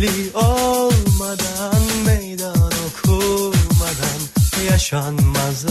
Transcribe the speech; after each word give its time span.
Yürekli 0.00 0.38
olmadan 0.38 1.82
Meydan 2.06 2.70
okumadan 2.86 4.20
Yaşanmaz 4.70 5.66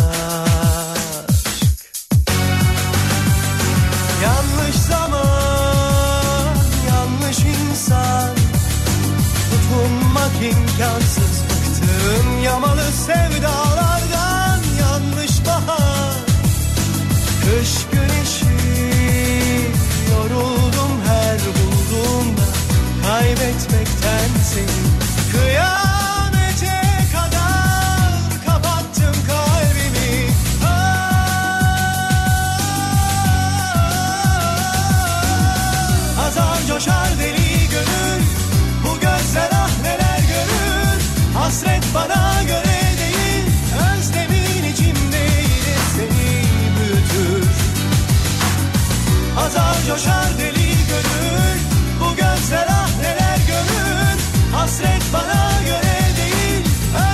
coşar 49.89 50.37
deli 50.37 50.69
gönül 50.89 51.59
Bu 51.99 52.15
gözler 52.15 52.67
ah 52.69 52.89
neler 53.01 53.37
görür 53.47 54.19
Hasret 54.53 55.03
bana 55.13 55.61
göre 55.65 55.99
değil 56.17 56.65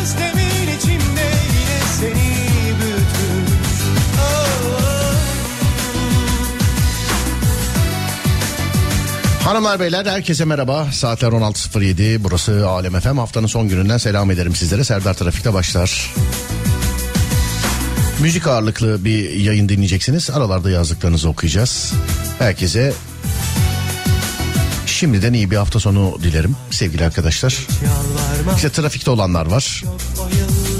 Özlemin 0.01 0.77
içimde 0.77 1.29
yine 1.59 1.79
seni 1.99 2.33
büyütür 2.81 3.55
Oh. 4.17 4.65
Hanımlar 9.43 9.79
beyler 9.79 10.05
herkese 10.05 10.45
merhaba. 10.45 10.87
Saatler 10.91 11.27
16.07. 11.27 12.23
Burası 12.23 12.67
Alem 12.69 12.99
FM. 12.99 13.17
Haftanın 13.17 13.47
son 13.47 13.67
gününden 13.67 13.97
selam 13.97 14.31
ederim 14.31 14.55
sizlere. 14.55 14.83
Serdar 14.83 15.13
Trafik'te 15.13 15.53
başlar. 15.53 16.13
Müzik 18.21 18.47
ağırlıklı 18.47 19.05
bir 19.05 19.29
yayın 19.29 19.69
dinleyeceksiniz. 19.69 20.29
Aralarda 20.29 20.69
yazdıklarınızı 20.69 21.29
okuyacağız. 21.29 21.93
Herkese 22.39 22.93
şimdiden 24.85 25.33
iyi 25.33 25.51
bir 25.51 25.55
hafta 25.55 25.79
sonu 25.79 26.17
dilerim 26.23 26.55
sevgili 26.71 27.05
arkadaşlar. 27.05 27.67
İşte 28.55 28.69
trafikte 28.69 29.11
olanlar 29.11 29.45
var. 29.45 29.83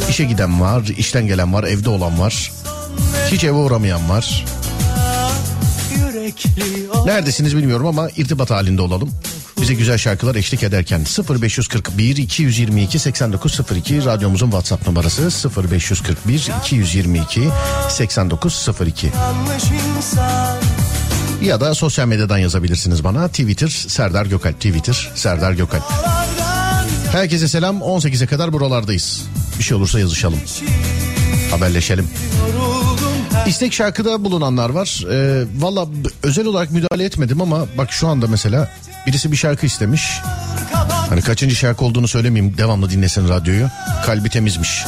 İşe 0.09 0.23
giden 0.23 0.61
var, 0.61 0.83
işten 0.97 1.27
gelen 1.27 1.53
var, 1.53 1.63
evde 1.63 1.89
olan 1.89 2.19
var. 2.19 2.51
Hiç 3.31 3.43
eve 3.43 3.51
uğramayan 3.51 4.09
var. 4.09 4.45
Neredesiniz 7.05 7.57
bilmiyorum 7.57 7.87
ama 7.87 8.09
irtibat 8.09 8.51
halinde 8.51 8.81
olalım. 8.81 9.11
Bize 9.61 9.73
güzel 9.73 9.97
şarkılar 9.97 10.35
eşlik 10.35 10.63
ederken 10.63 11.01
0541 11.29 12.17
222 12.17 12.99
8902 12.99 14.05
radyomuzun 14.05 14.45
WhatsApp 14.45 14.87
numarası 14.87 15.49
0541 15.71 16.51
222 16.61 17.49
8902 17.89 19.11
yanlış 19.15 19.63
insan 19.63 20.64
ya 21.41 21.59
da 21.61 21.75
sosyal 21.75 22.07
medyadan 22.07 22.37
yazabilirsiniz 22.37 23.03
bana 23.03 23.27
Twitter 23.27 23.67
Serdar 23.67 24.25
Gökalp 24.25 24.55
Twitter 24.55 25.11
Serdar 25.15 25.51
Gökalp. 25.51 25.83
Herkese 27.11 27.47
selam 27.47 27.77
18'e 27.77 28.27
kadar 28.27 28.53
buralardayız. 28.53 29.23
Bir 29.59 29.63
şey 29.63 29.77
olursa 29.77 29.99
yazışalım. 29.99 30.39
Haberleşelim. 31.51 32.07
İstek 33.47 33.73
şarkıda 33.73 34.23
bulunanlar 34.23 34.69
var. 34.69 35.03
Ee, 35.11 35.45
Valla 35.59 35.87
özel 36.23 36.45
olarak 36.45 36.71
müdahale 36.71 37.03
etmedim 37.03 37.41
ama 37.41 37.65
bak 37.77 37.91
şu 37.91 38.07
anda 38.07 38.27
mesela 38.27 38.71
birisi 39.07 39.31
bir 39.31 39.37
şarkı 39.37 39.65
istemiş. 39.65 40.21
Hani 41.09 41.21
kaçıncı 41.21 41.55
şarkı 41.55 41.85
olduğunu 41.85 42.07
söylemeyeyim 42.07 42.57
devamlı 42.57 42.89
dinlesin 42.89 43.29
radyoyu. 43.29 43.69
Kalbi 44.05 44.29
temizmiş. 44.29 44.85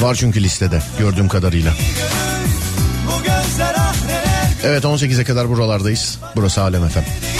Var 0.00 0.14
çünkü 0.14 0.42
listede 0.42 0.82
gördüğüm 0.98 1.28
kadarıyla. 1.28 1.72
Evet 4.64 4.84
18'e 4.84 5.24
kadar 5.24 5.48
buralardayız. 5.48 6.18
Burası 6.36 6.62
Alem 6.62 6.88
FM. 6.88 7.33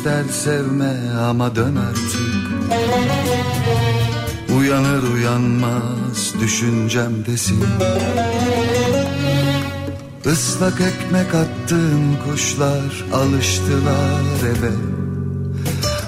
İster 0.00 0.24
sevme 0.24 0.94
ama 1.20 1.56
dön 1.56 1.76
artık. 1.76 2.50
Uyanır 4.58 5.02
uyanmaz 5.02 6.34
düşüncemdesin 6.40 7.64
Islak 10.32 10.80
ekmek 10.80 11.34
attığım 11.34 12.16
kuşlar 12.24 13.04
alıştılar 13.12 14.22
eve. 14.50 14.74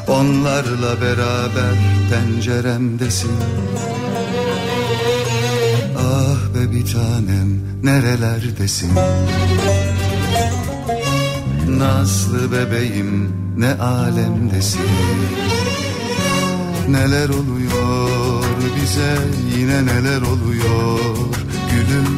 Onlarla 0.08 1.00
beraber 1.00 1.76
penceremdesin 2.10 3.32
Ah 5.98 6.54
be 6.54 6.72
bir 6.72 6.92
tanem 6.92 7.60
nerelerdesin? 7.82 8.90
Nazlı 11.78 12.52
bebeğim 12.52 13.41
ne 13.56 13.72
alemdesin? 13.74 14.80
Neler 16.88 17.28
oluyor 17.28 18.44
bize? 18.82 19.18
Yine 19.58 19.86
neler 19.86 20.22
oluyor? 20.22 20.98
Gülüm 21.70 22.08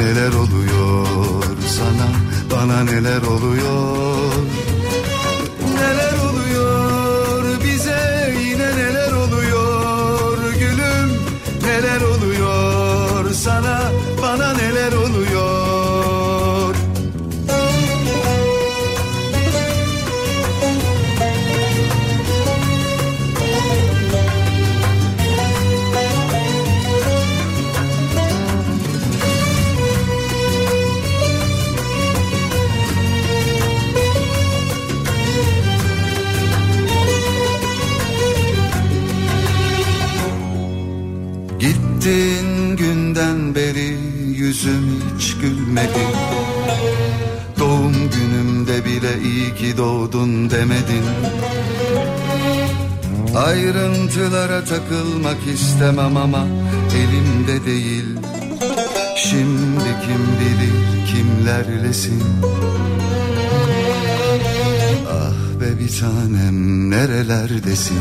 neler 0.00 0.32
oluyor 0.32 1.44
sana? 1.66 2.08
Bana 2.52 2.84
neler 2.84 3.22
oluyor 3.22 4.17
ki 49.58 49.76
doğdun 49.76 50.50
demedin. 50.50 51.04
Ayrıntılara 53.36 54.64
takılmak 54.64 55.36
istemem 55.54 56.16
ama 56.16 56.46
elimde 56.96 57.66
değil. 57.66 58.04
Şimdi 59.16 59.90
kim 60.04 60.22
bilir 60.40 61.06
kimlerlesin? 61.06 62.22
Ah 65.10 65.60
be 65.60 65.78
bir 65.80 66.00
tanem 66.00 66.90
nerelerdesin? 66.90 67.98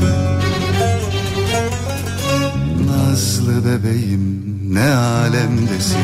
Nazlı 2.87 3.65
bebeğim 3.65 4.43
ne 4.73 4.89
alemdesin 4.93 5.97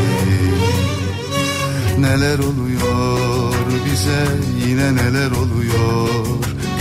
Neler 1.99 2.39
oluyor 2.39 3.53
bize? 3.85 4.25
Yine 4.67 4.95
neler 4.95 5.31
oluyor 5.31 6.25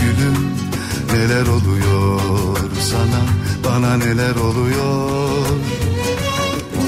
Gülüm? 0.01 0.37
Neler 1.13 1.41
oluyor 1.47 2.57
sana? 2.81 3.21
Bana 3.65 3.97
neler 3.97 4.35
oluyor? 4.35 5.47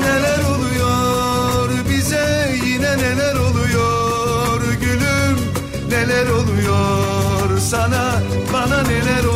Neler 0.02 0.40
oluyor 0.56 1.70
bize? 1.90 2.56
Yine 2.66 2.98
neler 2.98 3.36
oluyor 3.36 4.62
Gülüm? 4.82 5.38
Neler 5.90 6.28
oluyor 6.30 7.60
sana? 7.70 8.22
Bana 8.54 8.82
neler 8.82 9.24
oluyor 9.24 9.35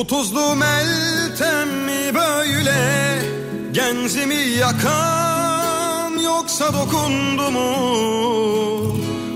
Bu 0.00 0.06
tuzlu 0.06 0.56
meltem 0.56 1.68
mi 1.68 2.14
böyle? 2.14 3.18
Genzimi 3.72 4.34
yakan 4.34 6.18
yoksa 6.18 6.72
dokundu 6.72 7.50
mu? 7.50 7.70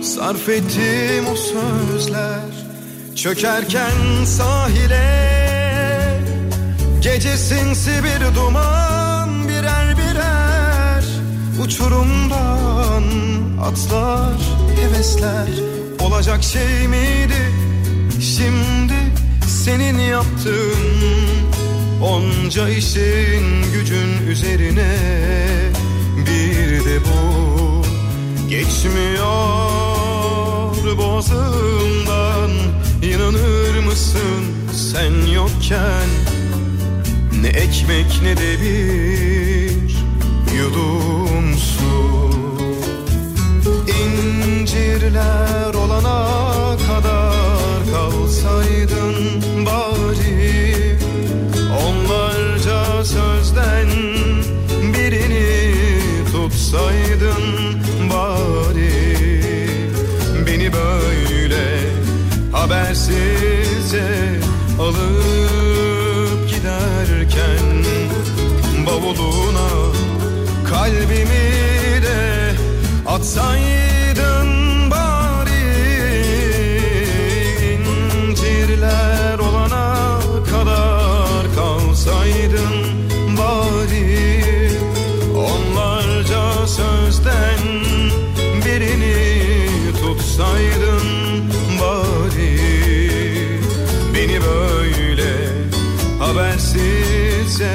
Sarf 0.03 0.49
ettiğim 0.49 1.27
o 1.33 1.37
sözler 1.37 2.51
Çökerken 3.17 4.25
sahile 4.27 5.05
Gece 7.01 7.37
sinsi 7.37 7.91
bir 8.05 8.35
duman 8.35 9.49
birer 9.49 9.97
birer 9.99 11.05
Uçurumdan 11.65 13.05
atlar 13.63 14.39
hevesler 14.77 15.49
Olacak 16.01 16.43
şey 16.43 16.89
miydi 16.89 17.53
şimdi 18.21 19.04
senin 19.65 19.99
yaptığın 19.99 21.05
Onca 22.03 22.69
işin 22.69 23.73
gücün 23.73 24.27
üzerine. 24.29 24.97
Bir 26.17 26.85
de 26.85 27.01
bu 27.01 27.83
geçmiyor 28.49 29.25
boğazımdan. 30.99 32.51
İnanır 33.03 33.85
mısın 33.87 34.45
sen 34.73 35.33
yokken? 35.33 36.09
Ne 37.43 37.49
ekmek 37.49 38.23
ne 38.23 38.37
de 38.37 38.61
bir 38.61 39.97
yudum 40.59 41.55
su. 41.59 42.31
İncirler 44.05 45.75
olana 45.75 46.77
kadar 46.87 47.35
kalsaydın 47.93 49.54
tutsaydın 56.75 57.45
bari 58.11 58.91
Beni 60.47 60.73
böyle 60.73 61.81
habersizce 62.53 64.05
alıp 64.81 66.49
giderken 66.49 67.85
Bavuluna 68.87 69.69
kalbimi 70.69 72.03
de 72.03 72.53
atsaydın 73.07 74.04
tutsaydın 90.35 91.03
bari. 91.81 92.59
Beni 94.15 94.41
böyle 94.43 95.33
habersizce 96.19 97.71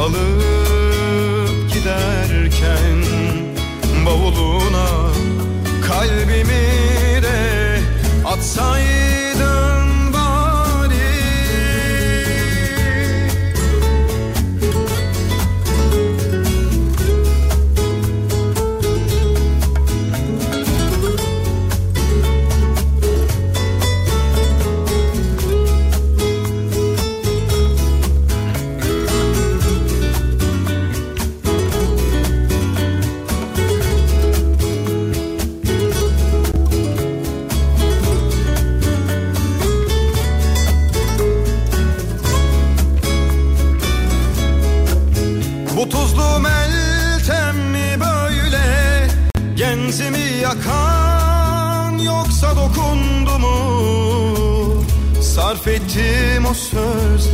alıp 0.00 1.72
giderken 1.72 3.02
Bavuluna 4.06 4.88
kalbimi 5.86 7.22
de 7.22 7.78
atsaydın 8.24 9.05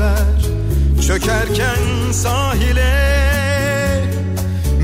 sözler 0.02 1.06
Çökerken 1.06 2.12
sahile. 2.12 3.12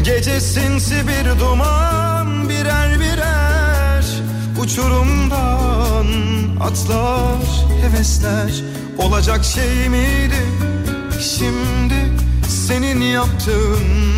Gece 0.05 0.41
sinsi 0.41 0.95
bir 1.09 1.41
duman 1.41 2.49
birer 2.49 3.01
birer 3.01 4.05
Uçurumdan 4.63 6.07
atlar 6.61 7.43
hevesler. 7.83 8.53
Olacak 8.99 9.45
şey 9.45 9.89
miydi 9.89 10.43
şimdi 11.21 11.95
senin 12.49 13.01
yaptığın? 13.01 14.09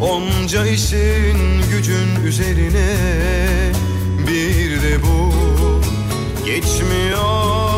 Onca 0.00 0.66
işin 0.66 1.38
gücün 1.72 2.24
üzerine 2.26 2.96
bir 4.26 4.82
de 4.82 5.02
bu 5.02 5.32
geçmiyor 6.44 7.75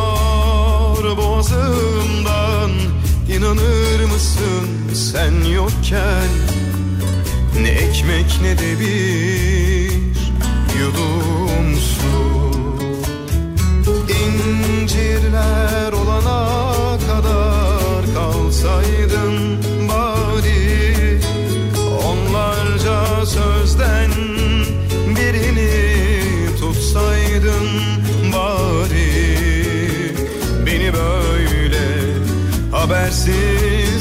boğazımdan 1.18 2.70
İnanır 3.36 4.04
mısın 4.04 4.94
sen 4.94 5.50
yokken? 5.50 6.28
Ne 7.62 7.68
ekmek 7.68 8.38
ne 8.42 8.58
de 8.58 8.80
bir 8.80 9.67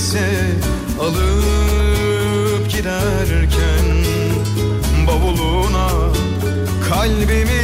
habersizse 0.07 0.29
alıp 1.01 2.69
giderken 2.69 3.85
Bavuluna 5.07 5.89
kalbimi 6.89 7.56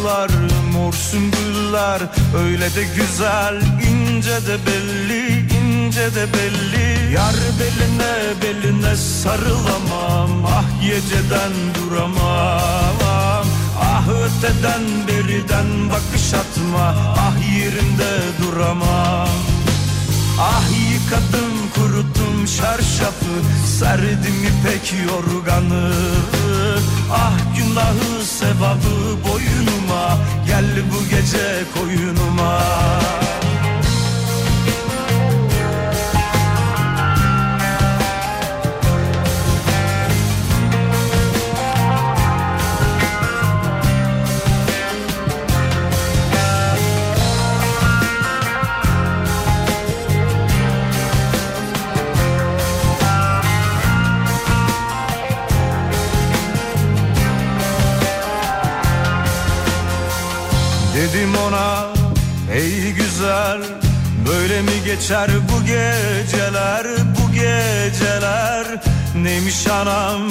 dudaklar 0.00 0.30
mor 0.72 0.92
sümbüller 0.92 2.00
Öyle 2.44 2.74
de 2.74 2.82
güzel 2.96 3.62
ince 3.90 4.46
de 4.46 4.58
belli 4.66 5.38
ince 5.40 6.14
de 6.14 6.26
belli. 6.34 7.12
Yar 7.12 7.34
beline 7.60 8.14
beline 8.42 8.96
sarılamam 8.96 10.44
Ah 10.46 10.82
geceden 10.82 11.52
duramam. 11.74 13.46
Ah 13.80 14.08
öteden 14.08 14.82
beriden 15.08 15.90
bakış 15.90 16.34
atma 16.34 16.94
Ah 17.18 17.56
yerimde 17.56 18.10
duramam. 18.42 19.28
Ah 20.40 20.64
yıkadım 20.92 21.52
kuruttum 21.74 22.48
şarşafı 22.48 23.34
Serdim 23.78 24.44
ipek 24.44 24.94
yorganı 25.06 25.92
Ah 27.12 27.32
günahı 27.56 28.24
sevabı 28.24 29.24
boynuma. 29.28 30.18
Gel 30.46 30.64
bu 30.92 31.10
gece 31.10 31.64
koyunuma 31.74 32.60
geçer 64.94 65.30
bu 65.52 65.66
geceler 65.66 66.86
bu 67.16 67.32
geceler. 67.32 68.66
Neymiş 69.14 69.66
anam 69.66 70.22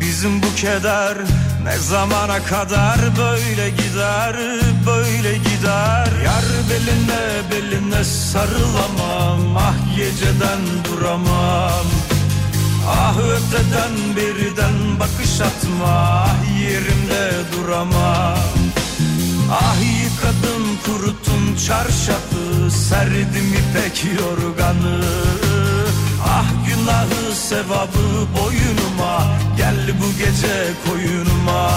bizim 0.00 0.42
bu 0.42 0.54
keder? 0.56 1.16
Ne 1.64 1.78
zamana 1.78 2.42
kadar 2.42 2.96
böyle 3.18 3.70
gider 3.70 4.36
böyle 4.86 5.36
gider? 5.36 6.08
Yar 6.24 6.44
beline 6.70 7.22
beline 7.50 8.04
sarılamam 8.04 9.56
Ah 9.56 9.96
geceden 9.96 10.60
duramam. 10.84 11.86
Ah 12.88 13.16
öteden 13.18 14.16
beriden 14.16 15.00
bakış 15.00 15.40
atma 15.40 16.26
Ah 16.26 16.60
yerimde 16.60 17.30
duramam 17.52 18.59
Ah 19.52 19.76
yıkadım 20.02 20.78
kuruttum 20.84 21.56
çarşafı 21.66 22.70
Serdim 22.70 23.54
ipek 23.60 24.04
yorganı. 24.04 25.00
Ah 26.28 26.46
günahı 26.66 27.34
sevabı 27.34 28.26
boynuma 28.36 29.22
Gel 29.56 29.90
bu 30.00 30.18
gece 30.18 30.72
koyunuma 30.86 31.70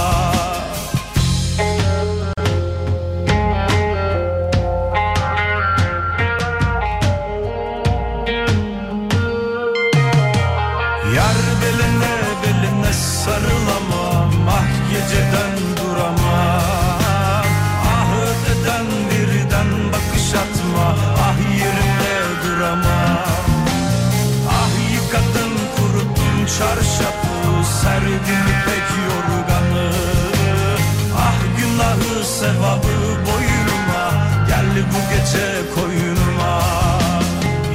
kimse 35.33 35.61
koyunuma 35.75 36.61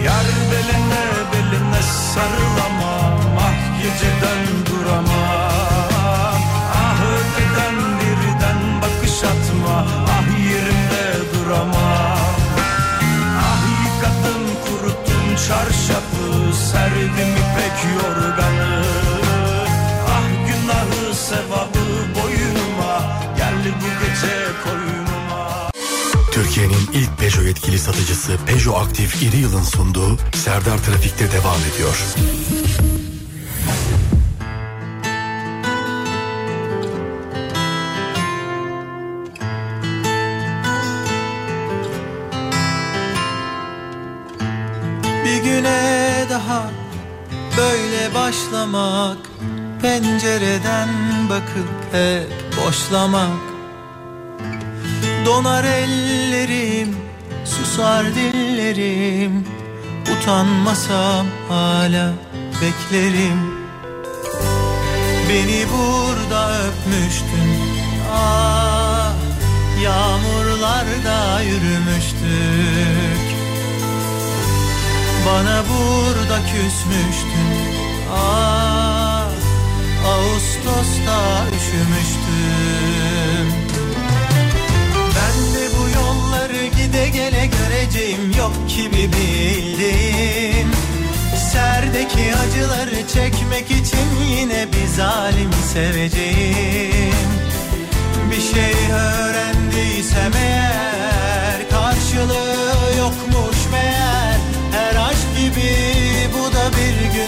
Yar 0.04 0.26
beline 0.50 1.04
beline 1.32 1.82
sarılamam 1.82 3.18
Ah 3.38 3.82
geceden 3.82 4.46
duramam 4.66 6.40
Ah 6.74 7.00
öteden 7.14 7.76
birden 8.00 8.60
bakış 8.82 9.24
atma 9.24 9.86
Ah 10.08 10.28
yerimde 10.50 11.06
duramam 11.34 12.34
Ah 13.48 13.62
yıkadım 13.84 14.44
kuruttum 14.64 15.36
çarşafı 15.48 16.56
Serdim 16.70 17.32
ipek 17.42 17.78
yorum 17.94 18.17
Türkiye'nin 26.58 26.92
ilk 26.92 27.18
Peugeot 27.18 27.46
yetkili 27.46 27.78
satıcısı 27.78 28.32
Peugeot 28.46 28.76
Aktif 28.76 29.22
İri 29.22 29.36
Yıl'ın 29.36 29.62
sunduğu 29.62 30.18
Serdar 30.34 30.78
Trafik'te 30.78 31.32
devam 31.32 31.60
ediyor. 31.74 32.04
Bir 45.24 45.42
güne 45.44 46.26
daha 46.30 46.70
böyle 47.56 48.14
başlamak 48.14 49.18
Pencereden 49.82 50.88
bakıp 51.28 51.68
hep 51.92 52.28
boşlamak 52.56 53.47
Donar 55.28 55.64
ellerim, 55.64 56.96
susar 57.44 58.04
dillerim. 58.14 59.44
Utanmasam 60.12 61.26
hala 61.48 62.12
beklerim. 62.60 63.40
Beni 65.28 65.64
burada 65.72 66.52
öpmüştün 66.58 67.50
Ah 68.12 69.12
yağmurlarda 69.82 71.42
yürümüştük. 71.42 73.24
Bana 75.26 75.62
burada 75.70 76.38
küsmüştün 76.46 77.50
Ah 78.14 79.28
Ağustos'ta 80.06 81.46
üşümüştüm 81.56 82.07
gele 87.12 87.46
göreceğim 87.46 88.32
Yok 88.38 88.52
gibi 88.68 89.12
bildim. 89.12 90.70
Serdeki 91.52 92.34
acıları 92.36 93.08
çekmek 93.14 93.70
için 93.70 94.08
yine 94.30 94.66
bir 94.72 94.86
zalim 94.96 95.50
seveceğim. 95.72 97.14
Bir 98.30 98.54
şey 98.54 98.74
öğrendiysem 98.92 100.32
eğer 100.36 101.70
Karşılığı 101.70 102.98
yokmuş 102.98 103.58
meğer. 103.72 104.38
Her 104.72 104.96
aşk 104.96 105.28
gibi 105.38 105.70
bu 106.34 106.54
da 106.54 106.70
bir 106.72 107.14
gün 107.14 107.27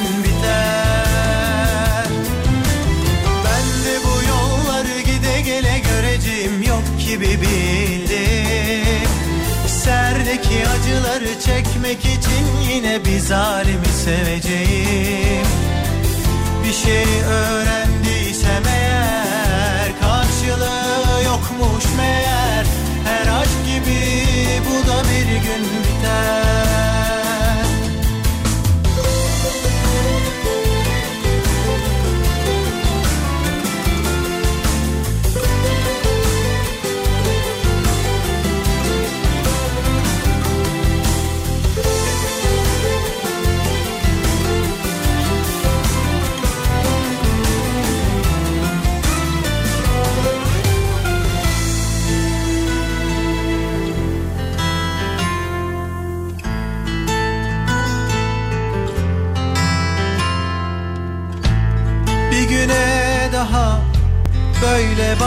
çekmek 11.90 12.18
için 12.18 12.72
yine 12.74 13.04
bir 13.04 13.18
zalimi 13.18 13.86
seveceğim. 14.04 15.46
Bir 16.64 16.72
şey 16.72 17.04
öğrendiysem 17.22 17.69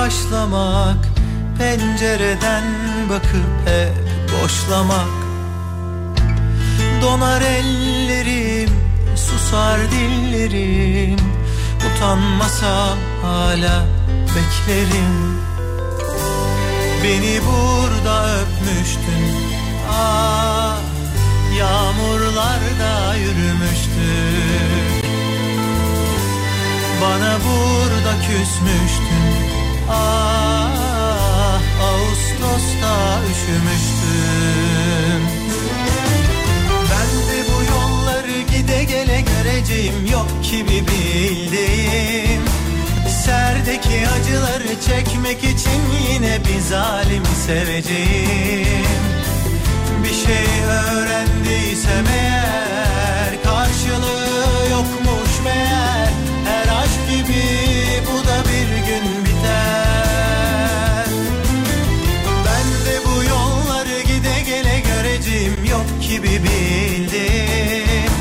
başlamak 0.04 0.98
Pencereden 1.58 2.64
bakıp 3.10 3.52
hep 3.66 3.94
boşlamak. 4.34 5.14
Donar 7.02 7.42
ellerim, 7.42 8.70
susar 9.16 9.80
dillerim 9.92 11.20
Utanmasam 11.88 12.98
hala 13.22 13.86
beklerim. 14.36 15.38
Beni 17.04 17.40
burada 17.46 18.26
öpmüştün 18.40 19.24
Ah 19.92 20.78
yağmurlarda 21.58 23.16
yürümüştük 23.16 25.04
bana 27.02 27.38
burada 27.46 28.22
küsmüştün 28.22 29.43
Ah 29.94 31.62
Ağustos'ta 31.84 33.20
üşümüştüm. 33.32 35.22
Ben 36.92 37.12
de 37.30 37.40
bu 37.50 37.60
yolları 37.74 38.42
gide 38.42 38.84
gele 38.84 39.22
göreceğim 39.22 40.06
Yok 40.12 40.28
gibi 40.52 40.88
bildiğim. 40.88 42.42
Serdeki 43.26 44.08
acıları 44.08 44.82
çekmek 44.88 45.44
için 45.44 45.82
yine 46.12 46.40
bir 46.40 46.60
zalim 46.60 47.24
seveceğim. 47.48 48.86
Bir 50.04 50.14
şey 50.26 50.64
öğrendiysem 50.70 52.06
eğer 52.08 53.44
Karşılığı 53.44 54.70
yokmuş 54.72 55.40
meğer 55.44 56.23
gibi 66.14 66.44
bildim. 66.44 68.12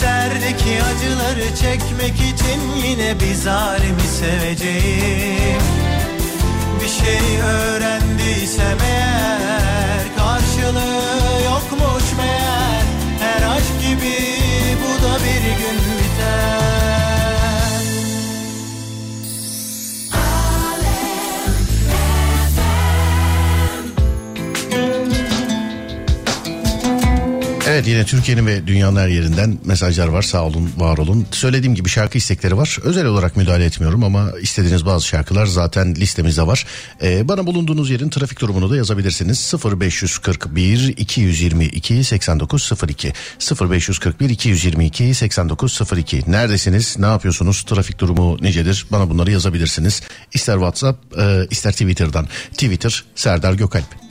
Serdeki 0.00 0.82
acıları 0.82 1.56
çekmek 1.56 2.14
için 2.14 2.60
yine 2.88 3.20
bir 3.20 3.34
zalimi 3.34 4.06
seveceğim. 4.20 5.62
Bir 6.80 7.04
şey 7.04 7.40
öğrendiysem 7.40 8.78
eğer 8.90 10.02
Karşılığı 10.18 11.42
yokmuş 11.44 12.04
meğer. 12.18 12.82
Her 13.20 13.56
aşk 13.56 13.80
gibi 13.80 14.16
bu 14.82 15.04
da 15.04 15.14
bir 15.14 15.42
gün 15.58 15.78
biter 15.98 17.05
Evet 27.76 27.88
yine 27.88 28.04
Türkiye'nin 28.04 28.46
ve 28.46 28.66
dünyanın 28.66 28.96
her 28.96 29.08
yerinden 29.08 29.58
mesajlar 29.64 30.08
var 30.08 30.22
sağ 30.22 30.44
olun 30.44 30.70
var 30.76 30.98
olun. 30.98 31.26
Söylediğim 31.30 31.74
gibi 31.74 31.88
şarkı 31.88 32.18
istekleri 32.18 32.56
var. 32.56 32.78
Özel 32.82 33.06
olarak 33.06 33.36
müdahale 33.36 33.64
etmiyorum 33.64 34.04
ama 34.04 34.32
istediğiniz 34.42 34.86
bazı 34.86 35.06
şarkılar 35.06 35.46
zaten 35.46 35.94
listemizde 35.94 36.46
var. 36.46 36.66
Ee, 37.02 37.28
bana 37.28 37.46
bulunduğunuz 37.46 37.90
yerin 37.90 38.08
trafik 38.08 38.40
durumunu 38.40 38.70
da 38.70 38.76
yazabilirsiniz. 38.76 39.54
0541 39.80 40.94
222 40.96 42.04
8902 42.04 43.12
0541 43.70 44.30
222 44.30 45.14
8902 45.14 46.22
Neredesiniz? 46.26 46.98
Ne 46.98 47.06
yapıyorsunuz? 47.06 47.62
Trafik 47.62 47.98
durumu 47.98 48.38
nicedir? 48.40 48.86
Bana 48.90 49.10
bunları 49.10 49.30
yazabilirsiniz. 49.30 50.02
İster 50.34 50.54
WhatsApp 50.54 51.18
e, 51.18 51.46
ister 51.50 51.72
Twitter'dan. 51.72 52.28
Twitter 52.52 53.04
Serdar 53.14 53.52
Gökalp. 53.52 54.06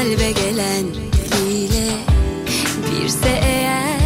Kalbe 0.00 0.32
gelen 0.32 0.84
diliyle 0.94 1.88
birse 2.86 3.40
eğer 3.44 4.00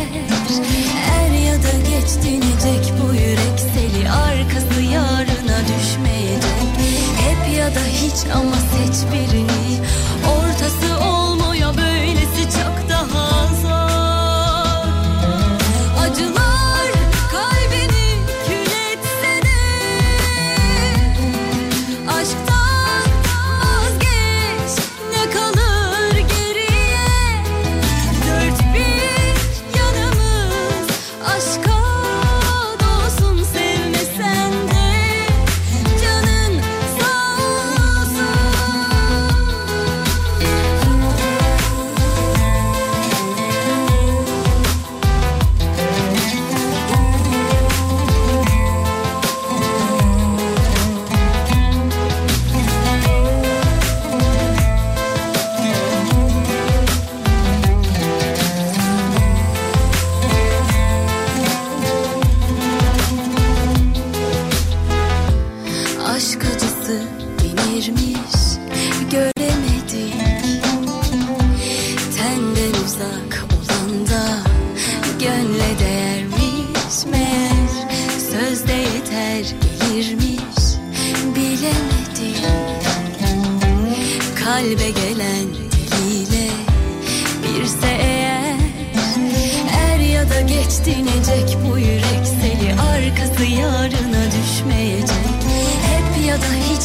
Er 1.11 1.31
ya 1.47 1.55
da 1.55 1.73
geç 1.91 2.25
dinecek 2.25 2.93
bu 3.03 3.15
yürek 3.15 3.59
seli. 3.75 4.11
Arkası 4.11 4.83
yarına 4.83 5.59
düşmeyecek. 5.61 6.71
Hep 7.21 7.59
ya 7.59 7.75
da 7.75 7.85
hiç 8.03 8.31
ama 8.35 8.57
seç 8.57 9.13
birini 9.13 9.44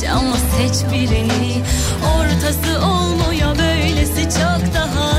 ama 0.04 0.36
seç 0.38 0.92
birini. 0.94 1.64
Ortası 2.18 2.86
olmuyor 2.86 3.58
böylesi 3.58 4.24
çok 4.24 4.74
daha 4.74 5.19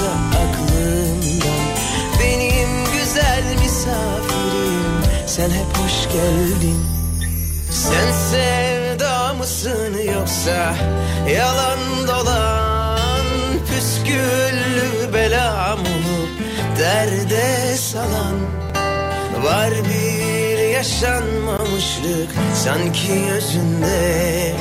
çıksa 0.00 0.12
aklımdan. 0.40 1.60
Benim 2.20 2.84
güzel 2.92 3.44
misafirim 3.62 5.02
sen 5.26 5.50
hep 5.50 5.78
hoş 5.78 6.12
geldin. 6.12 6.86
Sen 7.70 8.12
sevda 8.12 9.34
mısın 9.34 9.96
yoksa 10.14 10.74
yalan 11.34 11.78
dolan 12.08 13.30
Püsküllü 13.66 15.14
belam 15.14 15.78
olup 15.78 16.30
derde 16.78 17.76
salan? 17.76 18.40
Var 19.44 19.70
bir 19.70 20.68
yaşanmamışlık 20.68 22.30
sanki 22.54 23.12
yüzünde 23.12 24.54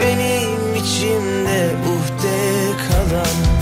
Benim 0.00 0.74
içimde 0.74 1.70
uhde 1.88 2.70
kalan. 2.88 3.53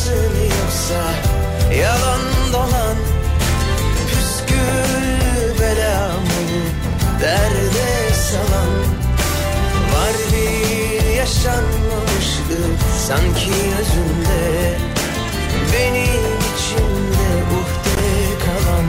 yarasını 0.00 0.44
yoksa 0.44 1.14
yalan 1.74 2.20
dolan 2.52 2.96
püskül 4.08 5.60
belamı 5.60 6.40
derde 7.20 8.14
salan 8.14 8.70
var 9.92 10.14
bir 10.32 11.16
yaşanmışlık 11.16 12.80
sanki 13.06 13.52
özünde 13.80 14.78
benim 15.72 16.38
içimde 16.54 17.30
uhde 17.56 18.38
kalan 18.44 18.86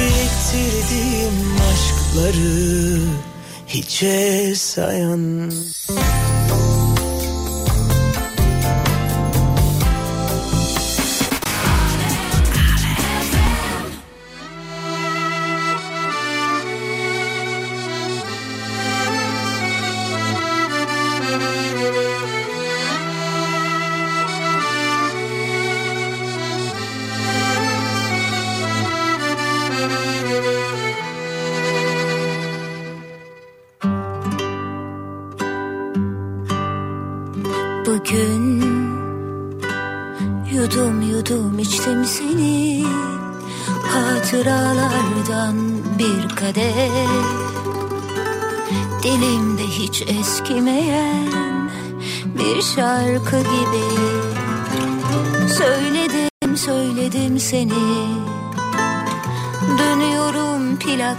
biriktirdiğim 0.00 1.56
aşkları 1.72 3.00
hiçe 3.66 4.54
sayan. 4.56 5.50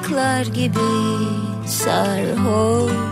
Çocuklar 0.01 0.45
gibi 0.45 0.79
sarhoş. 1.67 3.10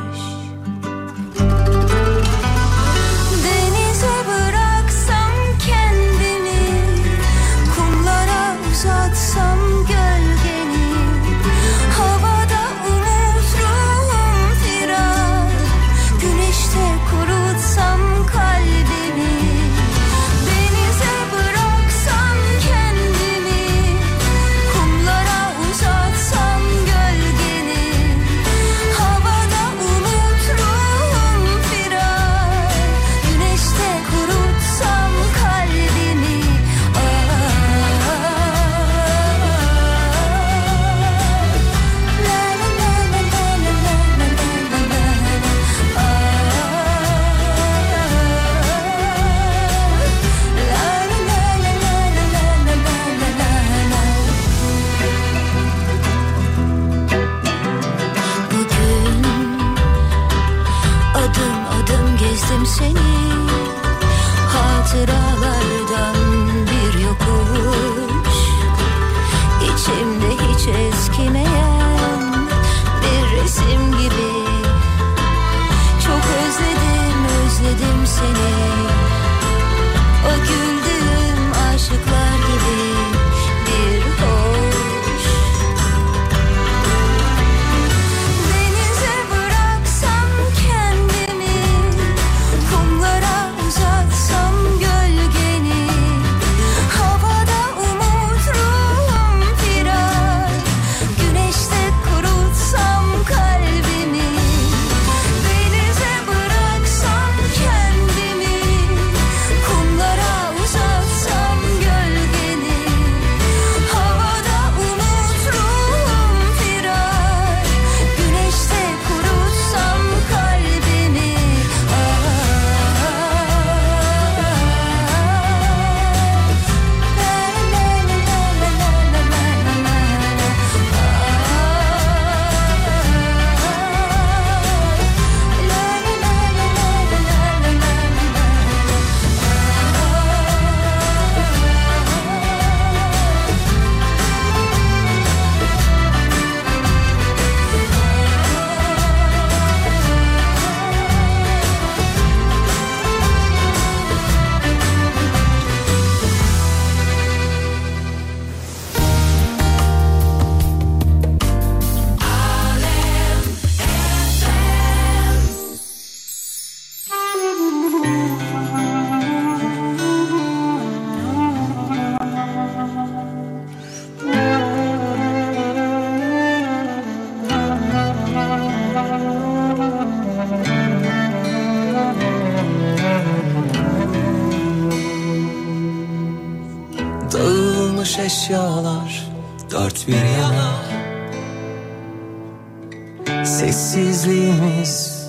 sessizliğimiz 193.90 195.26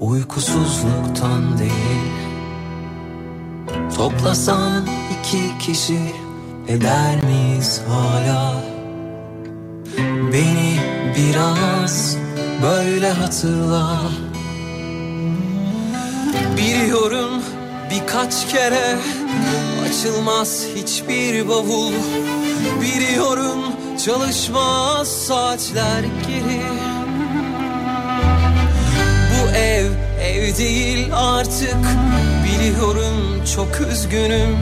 uykusuzluktan 0.00 1.58
değil. 1.58 2.12
Toplasan 3.96 4.86
iki 5.12 5.58
kişi 5.58 5.98
eder 6.68 7.24
miyiz 7.24 7.80
hala? 7.88 8.54
Beni 10.32 10.80
biraz 11.16 12.16
böyle 12.62 13.10
hatırla. 13.10 14.00
Biliyorum 16.56 17.42
birkaç 17.90 18.48
kere 18.48 18.98
açılmaz 19.88 20.66
hiçbir 20.76 21.48
bavul. 21.48 21.92
Biliyorum 22.80 23.58
çalışmaz 24.04 25.08
saatler 25.08 26.04
geri 26.28 26.75
ev 30.36 30.56
değil 30.56 31.06
artık. 31.12 31.76
Biliyorum 32.44 33.44
çok 33.56 33.80
üzgünüm. 33.92 34.56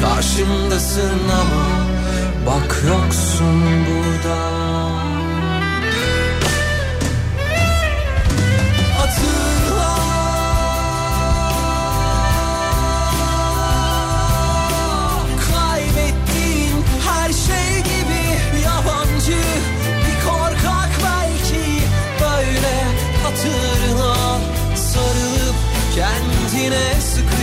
Karşımdasın 0.00 1.28
ama 1.40 1.88
Bak 2.46 2.82
yoksun 2.88 3.62
burada. 3.86 4.67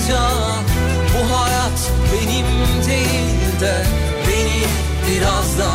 olunca 0.05 0.21
bu 1.13 1.35
hayat 1.35 1.91
benim 2.13 2.45
değil 2.87 3.59
de 3.59 3.85
beni 4.27 4.63
biraz 5.07 5.59
da 5.59 5.71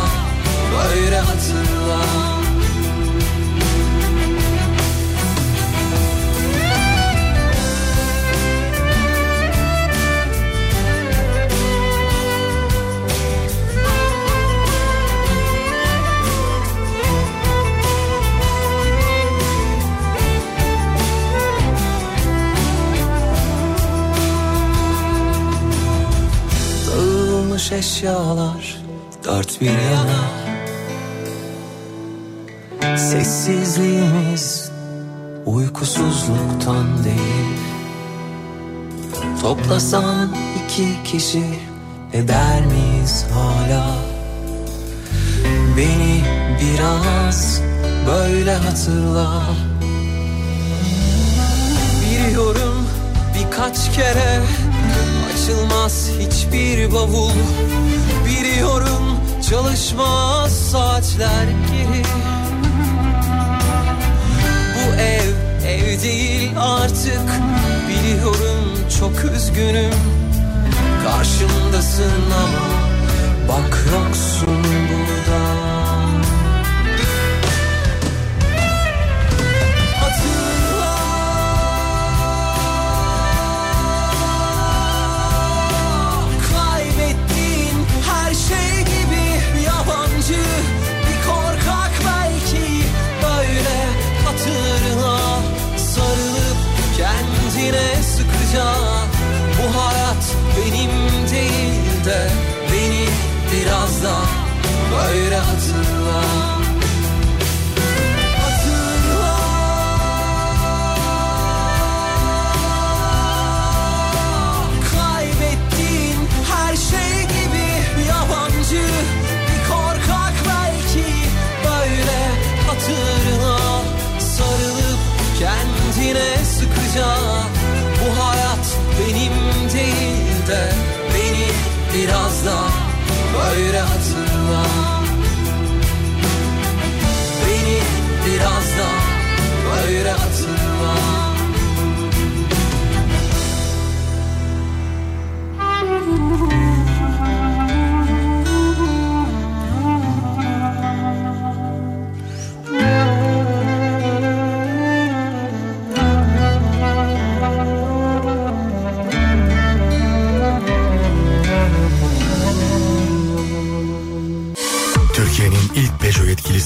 böyle 0.73 1.21
Dağılmış 27.61 27.73
eşyalar 27.73 28.77
dört 29.25 29.61
bir 29.61 29.67
yana. 29.67 30.25
Sessizliğimiz 32.97 34.71
uykusuzluktan 35.47 37.05
değil. 37.05 37.59
Toplasan 39.43 40.37
iki 40.65 41.03
kişi 41.05 41.45
eder 42.13 42.67
miyiz 42.67 43.27
hala? 43.33 43.95
Beni 45.77 46.25
biraz 46.61 47.61
böyle 48.07 48.55
hatırla. 48.55 49.43
Biliyorum 52.01 52.87
birkaç 53.39 53.93
kere 53.93 54.41
açılmaz 55.51 56.11
hiçbir 56.19 56.93
bavul. 56.93 57.31
Biliyorum 58.27 59.19
çalışmaz 59.51 60.53
saatler 60.53 61.45
geri. 61.73 62.03
Bu 64.75 64.95
ev 65.01 65.31
ev 65.67 66.03
değil 66.03 66.51
artık. 66.59 67.29
Biliyorum 67.89 68.89
çok 69.01 69.33
üzgünüm. 69.37 69.95
Karşımdasın 71.05 72.31
ama 72.43 72.67
bak 73.49 73.79
yoksun 73.93 74.50
kendine 97.61 98.03
sıkıca 98.03 98.75
Bu 99.59 99.81
hayat 99.81 100.37
benim 100.57 100.91
değil 101.31 102.05
de 102.05 102.31
beni 102.73 103.07
biraz 103.53 104.03
da 104.03 104.17
böyle 104.93 105.37
hatırla 105.37 105.80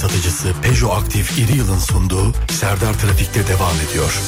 satıcısı 0.04 0.52
Peugeot 0.62 0.92
Aktif 0.92 1.38
İri 1.38 1.56
Yıl'ın 1.56 1.78
sunduğu 1.78 2.32
Serdar 2.50 2.94
Trafik'te 2.94 3.48
devam 3.48 3.76
ediyor. 3.88 4.20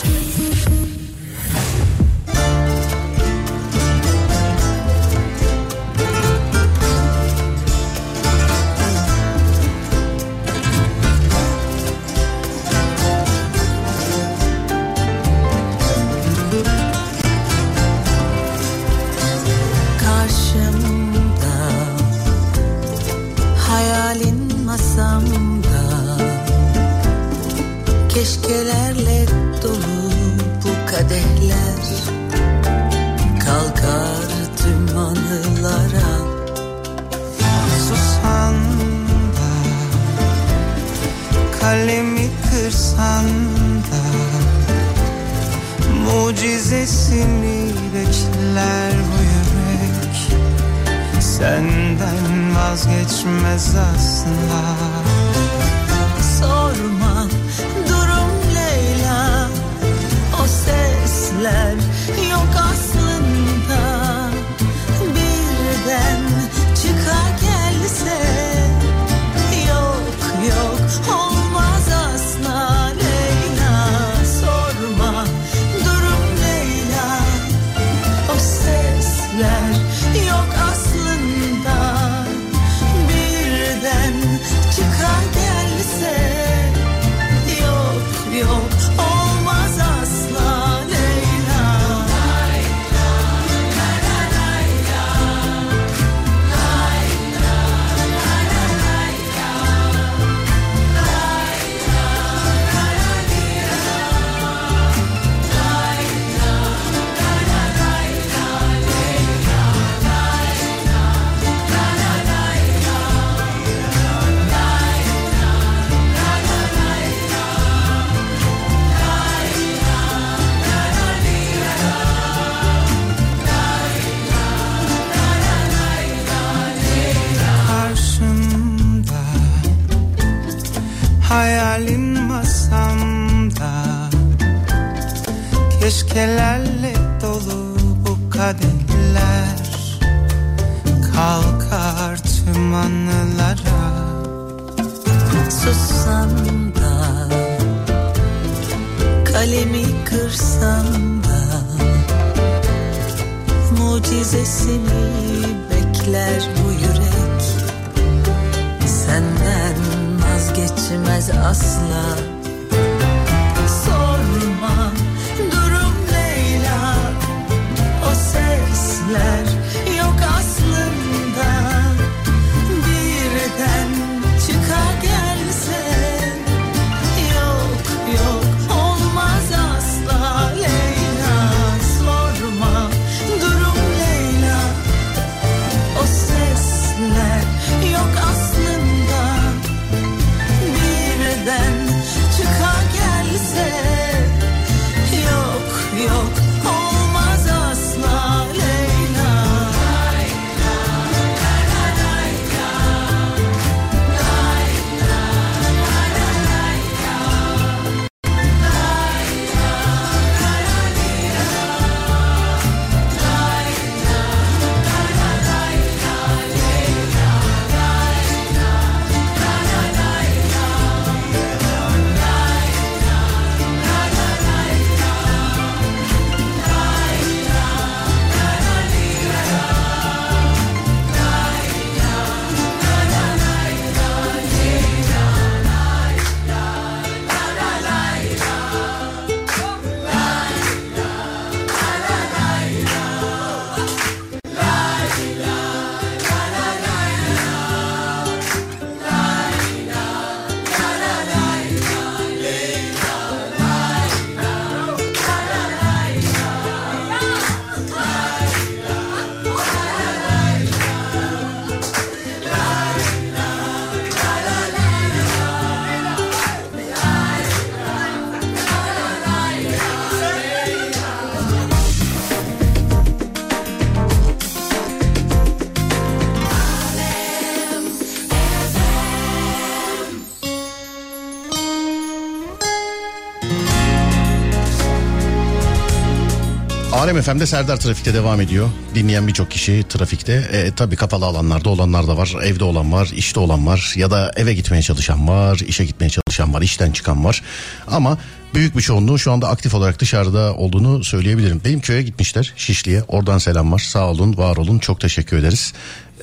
Alem 287.16 287.24
FM'de 287.24 287.46
Serdar 287.46 287.76
Trafik'te 287.76 288.14
devam 288.14 288.40
ediyor. 288.40 288.68
Dinleyen 288.94 289.28
birçok 289.28 289.50
kişi 289.50 289.84
trafikte. 289.88 290.32
E, 290.32 290.70
tabii 290.70 290.96
kapalı 290.96 291.24
alanlarda 291.24 291.68
olanlar 291.68 292.06
da 292.08 292.16
var. 292.16 292.32
Evde 292.42 292.64
olan 292.64 292.92
var, 292.92 293.12
işte 293.16 293.40
olan 293.40 293.66
var. 293.66 293.92
Ya 293.96 294.10
da 294.10 294.32
eve 294.36 294.54
gitmeye 294.54 294.82
çalışan 294.82 295.28
var, 295.28 295.58
işe 295.68 295.84
gitmeye 295.84 296.10
çalışan 296.10 296.54
var, 296.54 296.62
işten 296.62 296.92
çıkan 296.92 297.24
var. 297.24 297.42
Ama 297.86 298.18
büyük 298.54 298.76
bir 298.76 298.82
çoğunluğu 298.82 299.18
şu 299.18 299.32
anda 299.32 299.48
aktif 299.48 299.74
olarak 299.74 300.00
dışarıda 300.00 300.54
olduğunu 300.54 301.04
söyleyebilirim. 301.04 301.60
Benim 301.64 301.80
köye 301.80 302.02
gitmişler 302.02 302.52
Şişli'ye. 302.56 303.02
Oradan 303.02 303.38
selamlar. 303.38 303.78
Sağ 303.78 304.10
olun, 304.10 304.36
var 304.36 304.56
olun. 304.56 304.78
Çok 304.78 305.00
teşekkür 305.00 305.38
ederiz. 305.38 305.72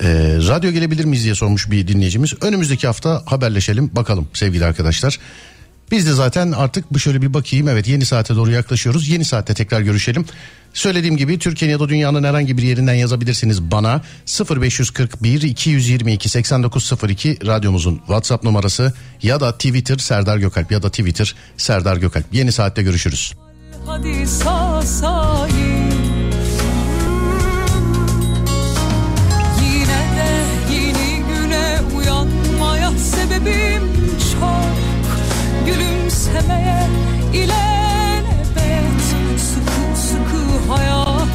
E, 0.02 0.08
radyo 0.48 0.70
gelebilir 0.70 1.04
miyiz 1.04 1.24
diye 1.24 1.34
sormuş 1.34 1.70
bir 1.70 1.88
dinleyicimiz. 1.88 2.34
Önümüzdeki 2.40 2.86
hafta 2.86 3.22
haberleşelim. 3.26 3.90
Bakalım 3.96 4.28
sevgili 4.32 4.64
arkadaşlar. 4.64 5.18
Biz 5.90 6.06
de 6.06 6.12
zaten 6.12 6.52
artık 6.52 6.92
bu 6.92 6.98
şöyle 6.98 7.22
bir 7.22 7.34
bakayım. 7.34 7.68
Evet 7.68 7.88
yeni 7.88 8.04
saate 8.04 8.36
doğru 8.36 8.50
yaklaşıyoruz. 8.50 9.08
Yeni 9.08 9.24
saatte 9.24 9.54
tekrar 9.54 9.80
görüşelim. 9.80 10.26
Söylediğim 10.74 11.16
gibi 11.16 11.38
Türkiye'nin 11.38 11.72
ya 11.72 11.80
da 11.80 11.88
dünyanın 11.88 12.24
herhangi 12.24 12.58
bir 12.58 12.62
yerinden 12.62 12.94
yazabilirsiniz 12.94 13.62
bana 13.62 14.02
0541 14.50 15.42
222 15.42 16.28
8902 16.28 17.38
radyomuzun 17.46 17.96
WhatsApp 17.96 18.44
numarası 18.44 18.92
ya 19.22 19.40
da 19.40 19.52
Twitter 19.52 19.98
Serdar 19.98 20.38
Gökalp 20.38 20.72
ya 20.72 20.82
da 20.82 20.90
Twitter 20.90 21.34
Serdar 21.56 21.96
Gökalp. 21.96 22.26
Yeni 22.32 22.52
saatte 22.52 22.82
görüşürüz. 22.82 23.34
Hadi 23.86 24.26
sağ 24.26 24.82
salim 24.82 25.53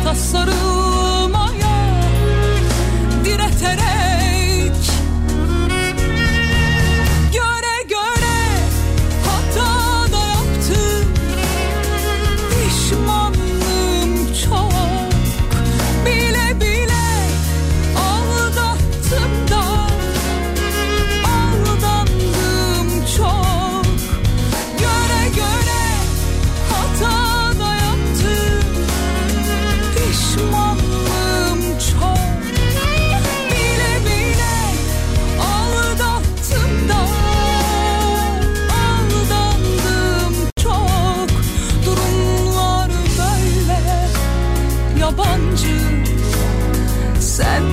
hayata 0.09 0.68
and 47.41 47.68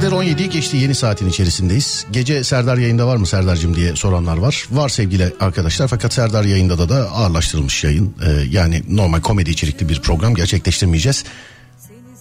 Saatler 0.00 0.18
17'yi 0.18 0.50
geçti 0.50 0.76
yeni 0.76 0.94
saatin 0.94 1.28
içerisindeyiz. 1.28 2.06
Gece 2.10 2.44
Serdar 2.44 2.76
yayında 2.76 3.06
var 3.06 3.16
mı 3.16 3.26
Serdar'cığım 3.26 3.76
diye 3.76 3.96
soranlar 3.96 4.36
var. 4.36 4.66
Var 4.70 4.88
sevgili 4.88 5.32
arkadaşlar 5.40 5.88
fakat 5.88 6.12
Serdar 6.12 6.44
yayında 6.44 6.78
da 6.78 6.88
da 6.88 7.10
ağırlaştırılmış 7.10 7.84
yayın. 7.84 8.14
Ee, 8.26 8.30
yani 8.50 8.82
normal 8.88 9.20
komedi 9.20 9.50
içerikli 9.50 9.88
bir 9.88 10.00
program 10.00 10.34
gerçekleştirmeyeceğiz. 10.34 11.24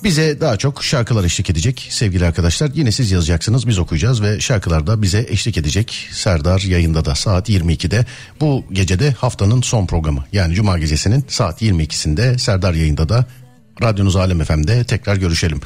Bize 0.04 0.42
daha 0.42 0.58
çok 0.58 0.84
şarkılar 0.84 1.24
eşlik 1.24 1.50
edecek 1.50 1.88
sevgili 1.90 2.26
arkadaşlar. 2.26 2.72
Yine 2.74 2.92
siz 2.92 3.12
yazacaksınız 3.12 3.68
biz 3.68 3.80
okuyacağız 3.80 4.22
ve 4.22 4.40
şarkılar 4.40 4.88
da 4.88 5.02
bize 5.02 5.26
eşlik 5.30 5.58
edecek. 5.58 6.08
Serdar 6.12 6.60
yayında 6.60 7.06
da 7.06 7.16
saat 7.16 7.50
22'de. 7.50 8.06
Bu 8.42 8.66
gecede 8.72 9.12
haftanın 9.12 9.62
son 9.62 9.86
programı. 9.86 10.26
Yani 10.34 10.54
cuma 10.54 10.80
gecesinin 10.80 11.26
saat 11.28 11.62
22'sinde 11.62 12.40
Serdar 12.40 12.74
yayında 12.74 13.10
da 13.10 13.26
radyonuz 13.82 14.16
Alem 14.16 14.44
FM'de 14.44 14.84
tekrar 14.84 15.16
görüşelim. 15.16 15.62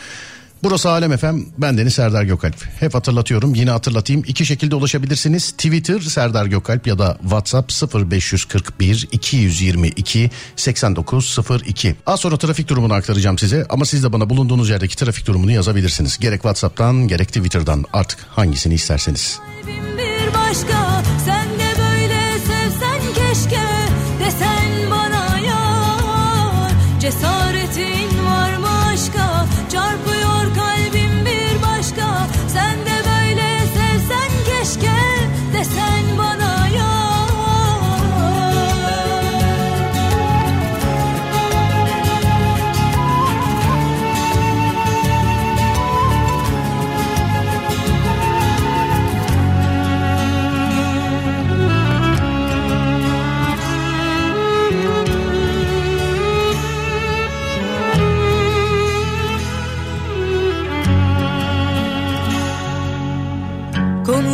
Burası 0.63 0.89
Alem 0.89 1.17
FM. 1.17 1.39
Ben 1.57 1.77
Deniz 1.77 1.93
Serdar 1.93 2.23
Gökalp. 2.23 2.55
Hep 2.79 2.93
hatırlatıyorum. 2.93 3.55
Yine 3.55 3.71
hatırlatayım. 3.71 4.23
İki 4.27 4.45
şekilde 4.45 4.75
ulaşabilirsiniz. 4.75 5.51
Twitter 5.51 5.99
Serdar 5.99 6.45
Gökalp 6.45 6.87
ya 6.87 6.99
da 6.99 7.17
WhatsApp 7.21 7.71
0541 8.11 9.07
222 9.11 10.29
8902. 10.55 11.95
Az 12.05 12.19
sonra 12.19 12.37
trafik 12.37 12.67
durumunu 12.67 12.93
aktaracağım 12.93 13.37
size. 13.37 13.65
Ama 13.69 13.85
siz 13.85 14.03
de 14.03 14.13
bana 14.13 14.29
bulunduğunuz 14.29 14.69
yerdeki 14.69 14.97
trafik 14.97 15.27
durumunu 15.27 15.51
yazabilirsiniz. 15.51 16.17
Gerek 16.17 16.41
WhatsApp'tan 16.41 17.07
gerek 17.07 17.27
Twitter'dan 17.27 17.85
artık 17.93 18.19
hangisini 18.29 18.73
isterseniz. 18.73 19.39
Bir 19.67 20.33
başka 20.33 21.03
sen 21.25 21.42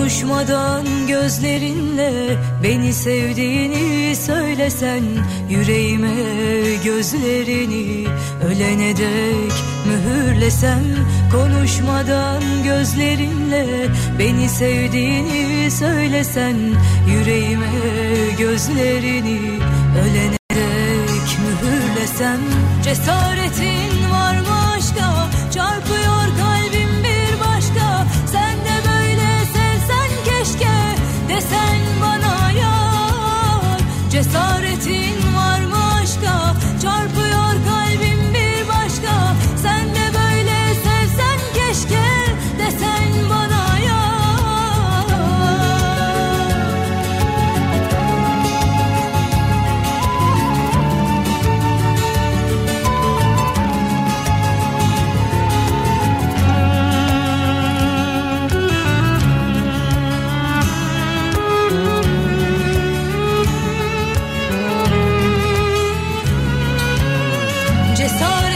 Konuşmadan 0.10 1.08
gözlerinle 1.08 2.38
beni 2.64 2.94
sevdiğini 2.94 4.16
söylesen 4.16 5.04
Yüreğime 5.50 6.14
gözlerini 6.84 8.08
ölene 8.48 8.98
dek 8.98 9.54
mühürlesem 9.86 10.84
Konuşmadan 11.32 12.44
gözlerinle 12.64 13.68
beni 14.20 14.50
sevdiğini 14.50 15.72
söylesen 15.72 16.56
Yüreğime 17.08 17.72
gözlerini 18.38 19.40
ölene 20.00 20.38
dek 20.52 21.38
mühürlesem. 21.40 22.40
Cesaretin 22.84 24.12
var 24.12 24.40
mı 24.40 24.72
aşka 24.74 25.30
çarpıyor 25.54 26.19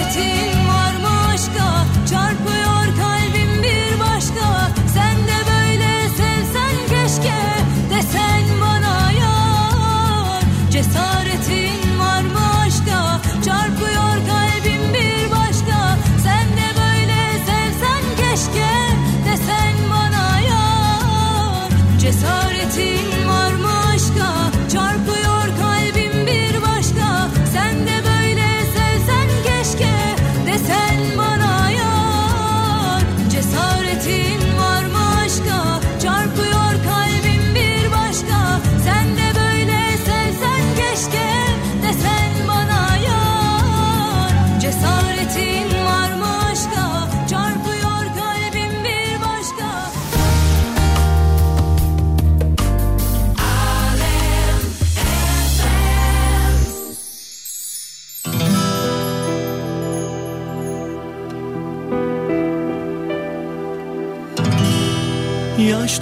Cesaretin 0.04 0.53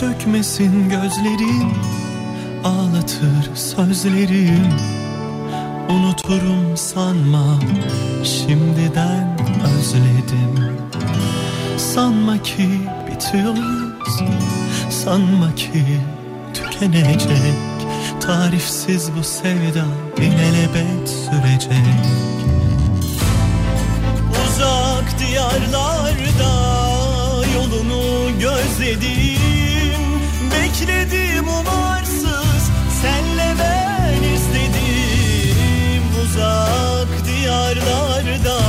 Dökmesin 0.02 0.90
gözlerin 0.90 1.74
Ağlatır 2.64 3.56
sözlerim 3.56 4.74
Unuturum 5.90 6.78
sanma 6.78 7.60
Şimdiden 8.24 9.38
özledim. 9.78 10.78
Sanma 11.78 12.44
ki 12.44 12.70
bitiyoruz 13.08 14.24
Sanma 14.90 15.56
ki 15.56 15.84
tükenecek. 16.54 17.56
Tarifsiz 18.22 19.10
bu 19.18 19.24
sevda 19.24 19.86
ilelebet 20.18 21.10
sürecek. 21.10 22.06
Uzak 24.32 25.20
diyarlarda 25.20 26.52
yolunu 27.56 28.40
gözledim 28.40 29.31
Bekledim 30.82 31.48
umarsız 31.48 32.72
senle 33.02 33.56
ben 33.60 34.24
istedim 34.24 36.04
Uzak 36.24 37.26
diyarlarda. 37.26 38.62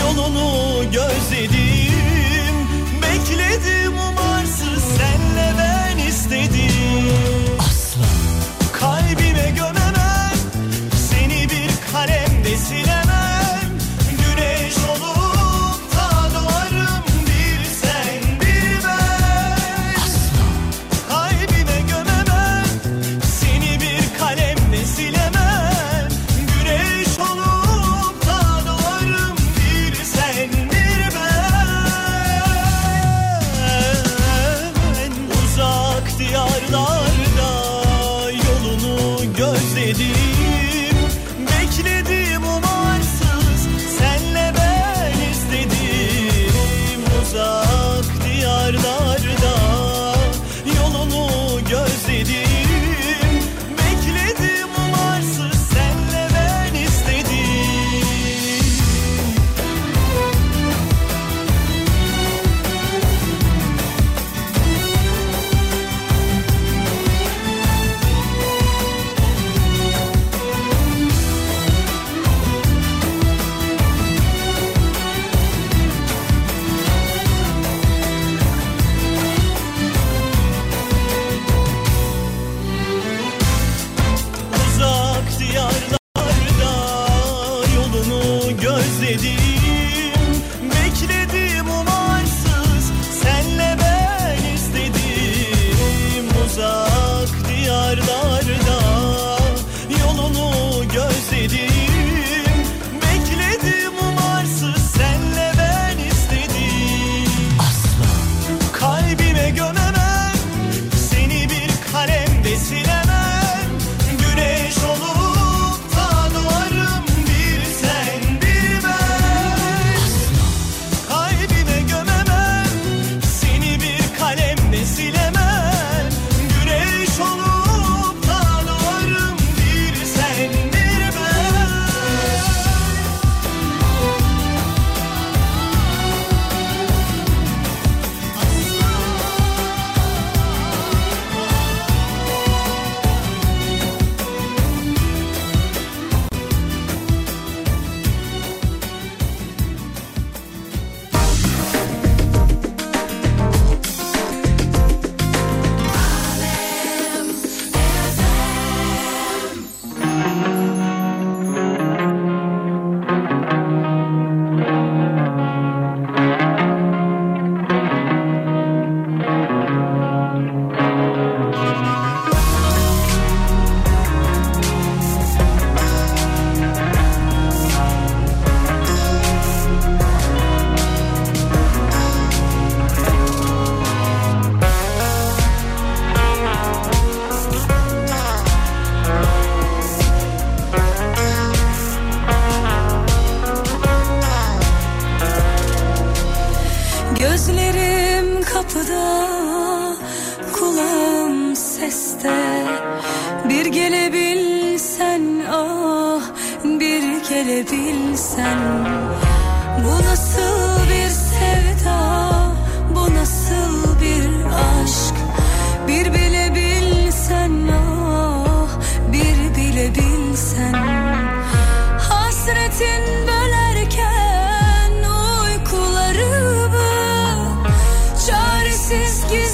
Yolunu 0.00 0.82
gözledim 0.84 2.54
Bekledim 3.02 3.92
umarsız 3.92 4.84
senle 4.84 5.52
ben 5.58 5.98
istedim 5.98 7.41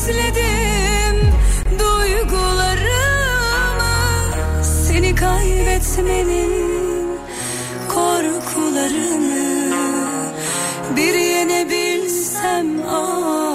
Gizledim 0.08 1.32
duygularımı. 1.78 3.04
Seni 4.64 5.14
kaybetmenin 5.14 6.52
korkularını 7.88 9.72
Bir 10.96 11.14
yenebilsem 11.14 12.66
ah 12.90 13.47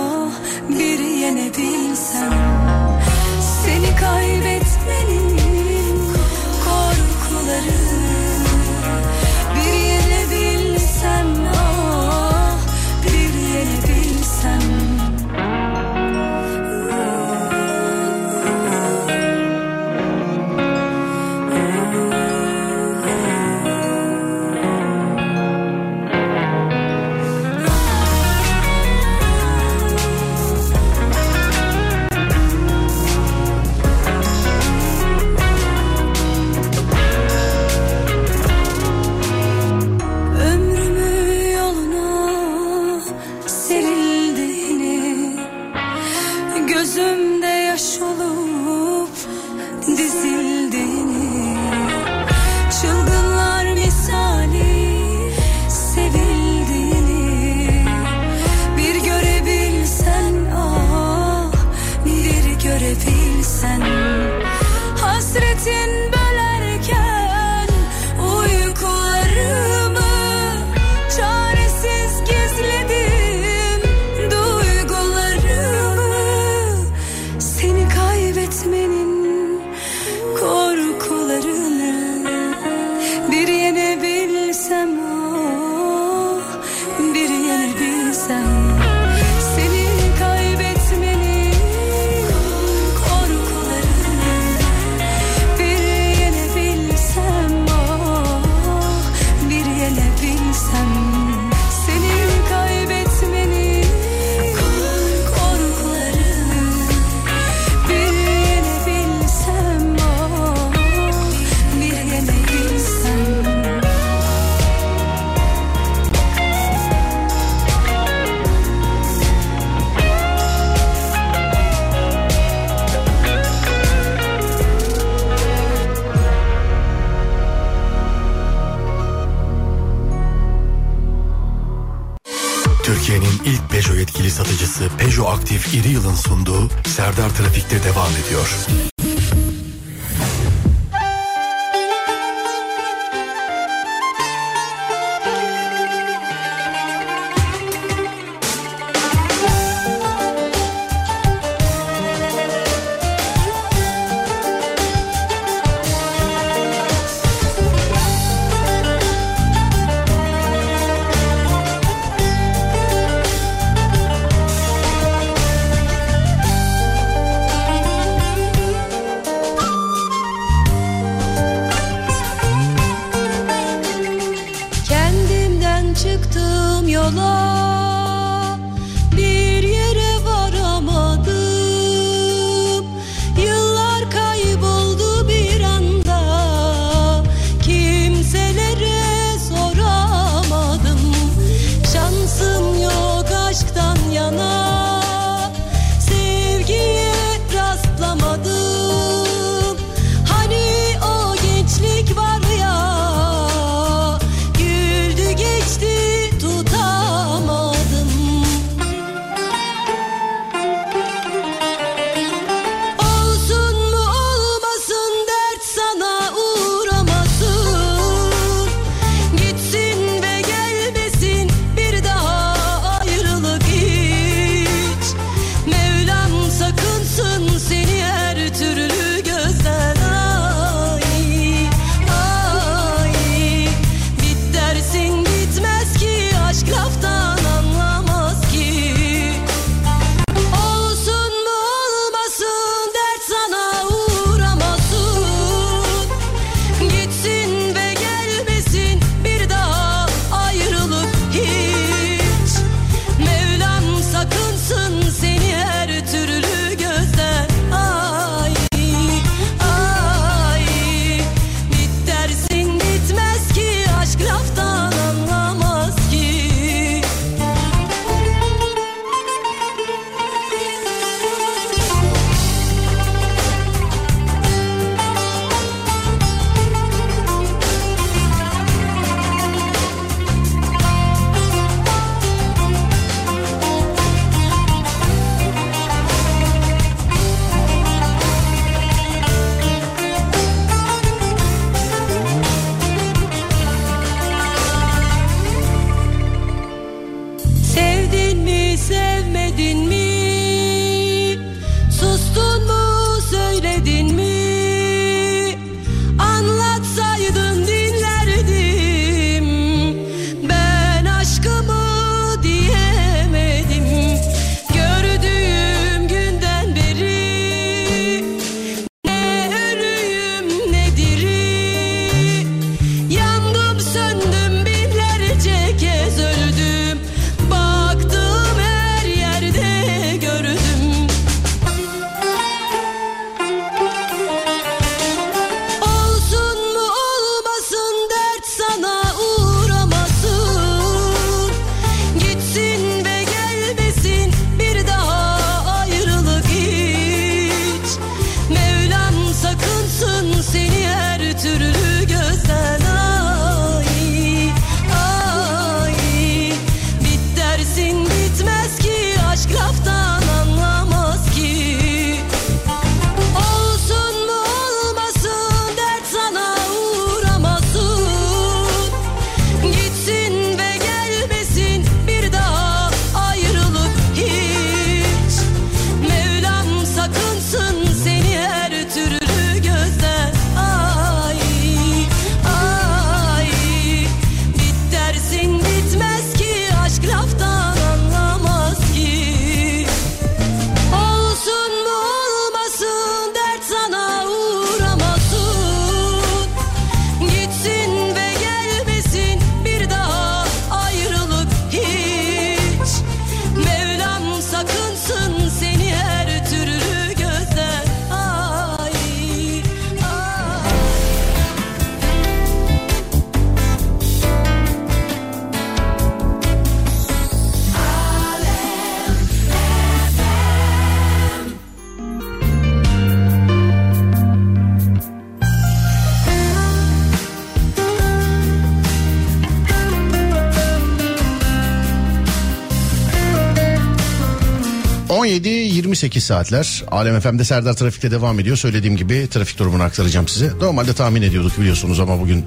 17-28 436.04 436.20
saatler. 436.20 436.84
Alem 436.92 437.20
FM'de 437.20 437.44
Serdar 437.44 437.74
Trafik'te 437.74 438.12
devam 438.12 438.40
ediyor. 438.40 438.58
Söylediğim 438.58 438.98
gibi 438.98 439.28
trafik 439.32 439.60
durumunu 439.60 439.84
aktaracağım 439.84 440.28
size. 440.28 440.52
Normalde 440.62 440.94
tahmin 440.94 441.22
ediyorduk 441.22 441.60
biliyorsunuz 441.60 442.00
ama 442.00 442.20
bugün 442.20 442.46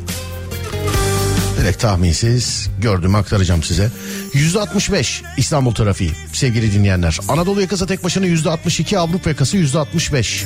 direkt 1.61 1.80
tahminsiz 1.80 2.68
gördüğümü 2.78 3.16
aktaracağım 3.16 3.62
size. 3.62 3.90
%65 4.34 5.22
İstanbul 5.36 5.74
trafiği 5.74 6.12
sevgili 6.32 6.72
dinleyenler. 6.72 7.18
Anadolu 7.28 7.61
yakası 7.61 7.86
tek 7.86 8.04
başına 8.04 8.26
%62 8.26 8.98
Avrupa 8.98 9.30
yakası 9.30 9.57
%65. 9.57 10.44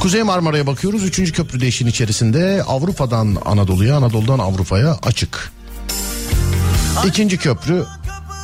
Kuzey 0.00 0.22
Marmara'ya 0.22 0.66
bakıyoruz. 0.66 1.04
Üçüncü 1.04 1.32
köprü 1.32 1.66
işin 1.66 1.86
içerisinde 1.86 2.62
Avrupa'dan 2.66 3.36
Anadolu'ya 3.44 3.96
Anadolu'dan 3.96 4.38
Avrupa'ya 4.38 4.98
açık. 5.02 5.52
İkinci 7.06 7.36
köprü 7.36 7.84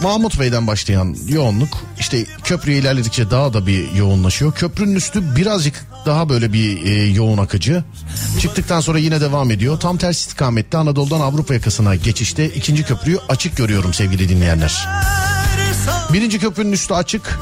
Mahmut 0.02 0.40
Bey'den 0.40 0.66
başlayan 0.66 1.16
yoğunluk 1.28 1.87
işte 2.12 2.32
köprüye 2.44 2.78
ilerledikçe 2.78 3.30
daha 3.30 3.52
da 3.52 3.66
bir 3.66 3.92
yoğunlaşıyor. 3.92 4.52
Köprünün 4.52 4.94
üstü 4.94 5.36
birazcık 5.36 5.86
daha 6.06 6.28
böyle 6.28 6.52
bir 6.52 6.84
e, 6.84 7.06
yoğun 7.06 7.38
akıcı. 7.38 7.84
Çıktıktan 8.40 8.80
sonra 8.80 8.98
yine 8.98 9.20
devam 9.20 9.50
ediyor. 9.50 9.80
Tam 9.80 9.96
ters 9.96 10.20
istikamette 10.20 10.78
Anadolu'dan 10.78 11.20
Avrupa 11.20 11.54
yakasına 11.54 11.94
geçişte 11.94 12.48
ikinci 12.48 12.82
köprüyü 12.82 13.18
açık 13.28 13.56
görüyorum 13.56 13.94
sevgili 13.94 14.28
dinleyenler. 14.28 14.88
Birinci 16.12 16.38
köprünün 16.38 16.72
üstü 16.72 16.94
açık. 16.94 17.38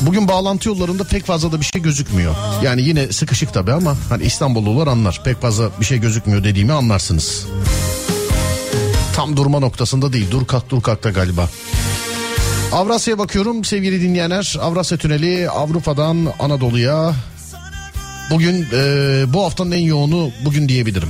Bugün 0.00 0.28
bağlantı 0.28 0.68
yollarında 0.68 1.04
pek 1.04 1.26
fazla 1.26 1.52
da 1.52 1.60
bir 1.60 1.66
şey 1.66 1.82
gözükmüyor. 1.82 2.34
Yani 2.62 2.82
yine 2.82 3.12
sıkışık 3.12 3.54
tabii 3.54 3.72
ama 3.72 3.96
hani 4.08 4.22
İstanbullular 4.22 4.86
anlar. 4.86 5.20
Pek 5.24 5.42
fazla 5.42 5.70
bir 5.80 5.84
şey 5.84 5.98
gözükmüyor 5.98 6.44
dediğimi 6.44 6.72
anlarsınız. 6.72 7.46
Tam 9.16 9.36
durma 9.36 9.60
noktasında 9.60 10.12
değil. 10.12 10.30
Dur 10.30 10.46
kalk 10.46 10.70
dur 10.70 10.82
kalkta 10.82 11.10
galiba. 11.10 11.48
Avrasya'ya 12.72 13.18
bakıyorum 13.18 13.64
sevgili 13.64 14.02
dinleyenler. 14.02 14.56
Avrasya 14.60 14.98
Tüneli 14.98 15.50
Avrupa'dan 15.50 16.32
Anadolu'ya. 16.38 17.14
Bugün 18.30 18.66
e, 18.72 19.24
bu 19.32 19.44
haftanın 19.44 19.70
en 19.70 19.80
yoğunu 19.80 20.30
bugün 20.44 20.68
diyebilirim. 20.68 21.08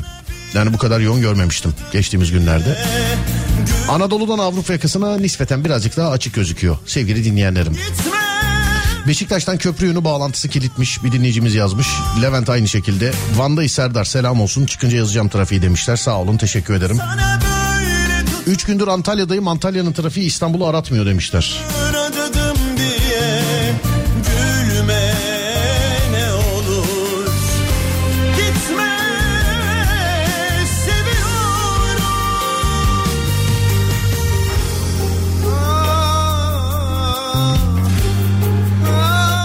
Yani 0.54 0.72
bu 0.72 0.78
kadar 0.78 1.00
yoğun 1.00 1.20
görmemiştim 1.20 1.74
geçtiğimiz 1.92 2.32
günlerde. 2.32 2.78
Anadolu'dan 3.88 4.38
Avrupa 4.38 4.72
yakasına 4.72 5.16
nispeten 5.16 5.64
birazcık 5.64 5.96
daha 5.96 6.10
açık 6.10 6.34
gözüküyor 6.34 6.76
sevgili 6.86 7.24
dinleyenlerim. 7.24 7.76
Beşiktaş'tan 9.08 9.58
köprü 9.58 9.86
yönü 9.86 10.04
bağlantısı 10.04 10.48
kilitmiş 10.48 11.04
bir 11.04 11.12
dinleyicimiz 11.12 11.54
yazmış. 11.54 11.86
Levent 12.22 12.48
aynı 12.48 12.68
şekilde. 12.68 13.12
Van'da 13.36 13.68
Serdar 13.68 14.04
selam 14.04 14.40
olsun 14.40 14.66
çıkınca 14.66 14.96
yazacağım 14.96 15.28
trafiği 15.28 15.62
demişler. 15.62 15.96
Sağ 15.96 16.18
olun 16.18 16.36
teşekkür 16.36 16.74
ederim. 16.74 16.98
Üç 18.46 18.64
gündür 18.64 18.88
Antalya'dayım 18.88 19.48
Antalya'nın 19.48 19.92
trafiği 19.92 20.26
İstanbul'u 20.26 20.66
aratmıyor 20.66 21.06
demişler. 21.06 21.60
Diye 22.76 23.72
gülme 24.26 25.12
Gitme 28.36 28.96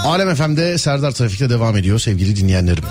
Alem 0.06 0.36
FM'de 0.36 0.78
Serdar 0.78 1.12
Trafik'te 1.12 1.50
devam 1.50 1.78
ediyor 1.78 2.00
sevgili 2.00 2.36
dinleyenlerim. 2.36 2.84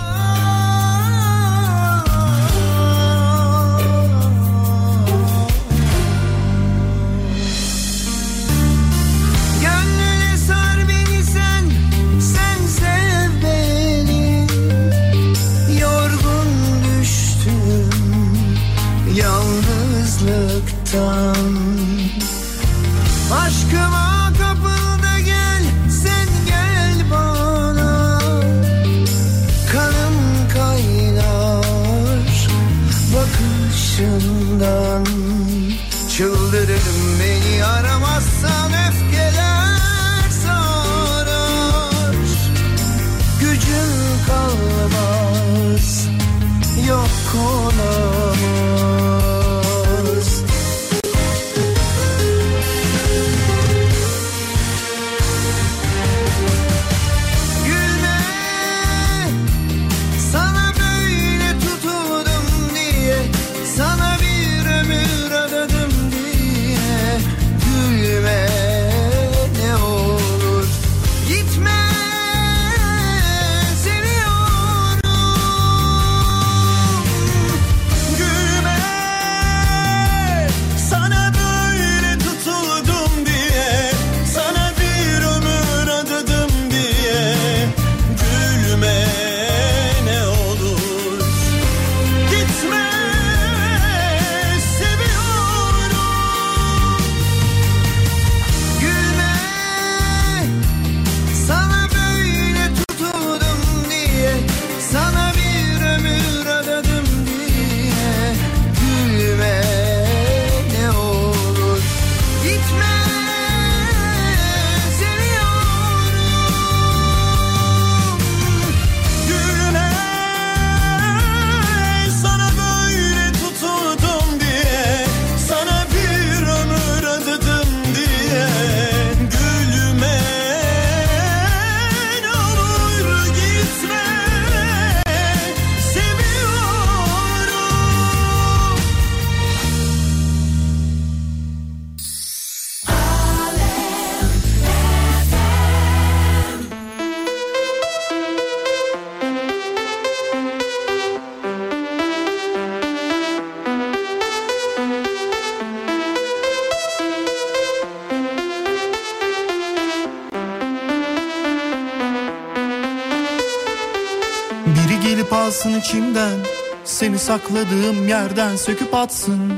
Sakladığım 167.25 168.07
yerden 168.07 168.55
söküp 168.55 168.93
atsın. 168.93 169.53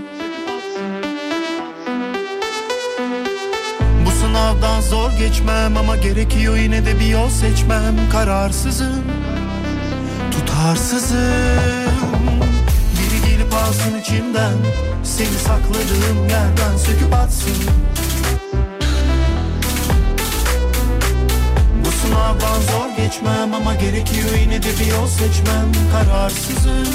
Bu 4.05 4.11
sınavdan 4.11 4.81
zor 4.81 5.11
geçmem 5.11 5.77
ama 5.77 5.97
gerekiyor 5.97 6.57
yine 6.57 6.85
de 6.85 6.99
bir 6.99 7.05
yol 7.05 7.29
seçmem. 7.29 7.95
Kararsızım, 8.11 9.03
tutarsızım. 10.31 11.17
Biri 12.97 13.29
gelip 13.29 13.53
alsın 13.53 13.99
içimden 14.01 14.53
Seni 15.03 15.27
sakladığım 15.27 16.29
yerden 16.29 16.77
söküp 16.77 17.13
atsın. 17.13 17.87
Sınavdan 22.01 22.61
zor 22.61 22.95
geçmem 22.97 23.53
ama 23.53 23.75
gerekiyor 23.75 24.29
yine 24.41 24.63
de 24.63 24.67
bir 24.79 24.85
yol 24.85 25.07
seçmem. 25.07 25.71
Kararsızım, 25.91 26.87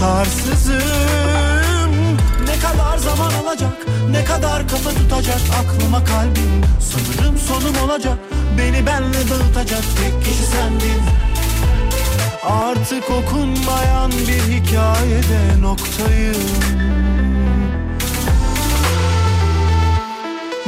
tutarsızım. 0.00 0.80
Ne 2.46 2.58
kadar 2.62 2.98
zaman 2.98 3.32
alacak, 3.32 3.86
ne 4.10 4.24
kadar 4.24 4.68
kafa 4.68 4.90
tutacak 4.90 5.40
Aklıma 5.60 6.04
kalbim, 6.04 6.60
sanırım 6.80 7.38
sonum 7.38 7.84
olacak 7.84 8.18
Beni 8.58 8.86
benle 8.86 9.30
dağıtacak 9.30 9.82
tek 10.02 10.24
kişi 10.24 10.44
sendin. 10.44 11.02
Artık 12.44 13.10
okunmayan 13.10 14.10
bir 14.10 14.54
hikayede 14.54 15.60
noktayım. 15.60 16.50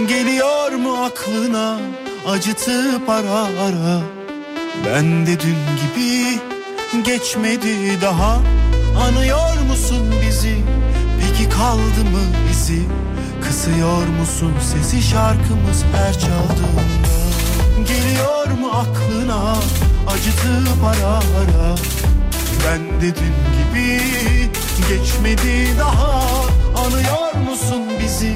Geliyor 0.08 0.72
mu 0.72 1.04
aklına 1.04 1.78
acıtıp 2.28 3.08
ara 3.08 3.40
ara? 3.40 4.00
Ben 4.86 5.26
de 5.26 5.40
dün 5.40 5.56
gibi 5.82 6.38
geçmedi 7.04 8.00
daha 8.02 8.40
Anıyor 8.96 9.58
musun 9.68 10.14
bizi? 10.26 10.56
Peki 11.20 11.48
kaldı 11.50 12.04
mı 12.12 12.20
izi 12.52 12.82
Kısıyor 13.42 14.06
musun 14.20 14.52
sesi 14.72 15.02
şarkımız 15.02 15.84
her 15.96 16.12
çaldığında? 16.12 17.12
Geliyor 17.88 18.46
mu 18.60 18.70
aklına 18.70 19.54
acıtıp 20.08 20.84
ara 20.84 21.12
ara? 21.14 21.74
Ben 22.66 23.00
de 23.00 23.14
dün 23.16 23.34
gibi 23.58 24.00
geçmedi 24.88 25.78
daha. 25.78 26.22
Anıyor 26.84 27.50
musun 27.50 27.82
bizi? 28.04 28.34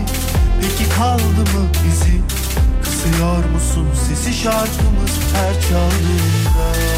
Peki 0.60 0.90
kaldı 0.90 1.40
mı 1.54 1.66
izi 1.88 2.20
Kısıyor 2.82 3.44
musun 3.44 3.88
sesi 4.08 4.34
şarkımız 4.34 5.10
her 5.34 5.54
çaldığında 5.54 6.95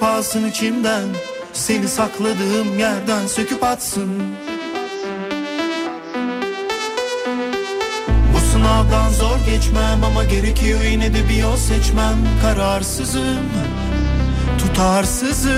Gelip 0.00 0.12
alsın 0.12 0.44
içimden. 0.44 1.04
Seni 1.52 1.88
sakladığım 1.88 2.78
yerden 2.78 3.26
söküp 3.26 3.64
atsın. 3.64 4.10
Bu 8.34 8.52
sınavdan 8.52 9.10
zor 9.10 9.36
geçmem 9.46 10.04
ama 10.04 10.24
gerekiyor 10.24 10.80
yine 10.90 11.14
de 11.14 11.28
bir 11.28 11.36
yol 11.36 11.56
seçmem. 11.56 12.16
Kararsızım, 12.42 13.48
tutarsızım. 14.58 15.50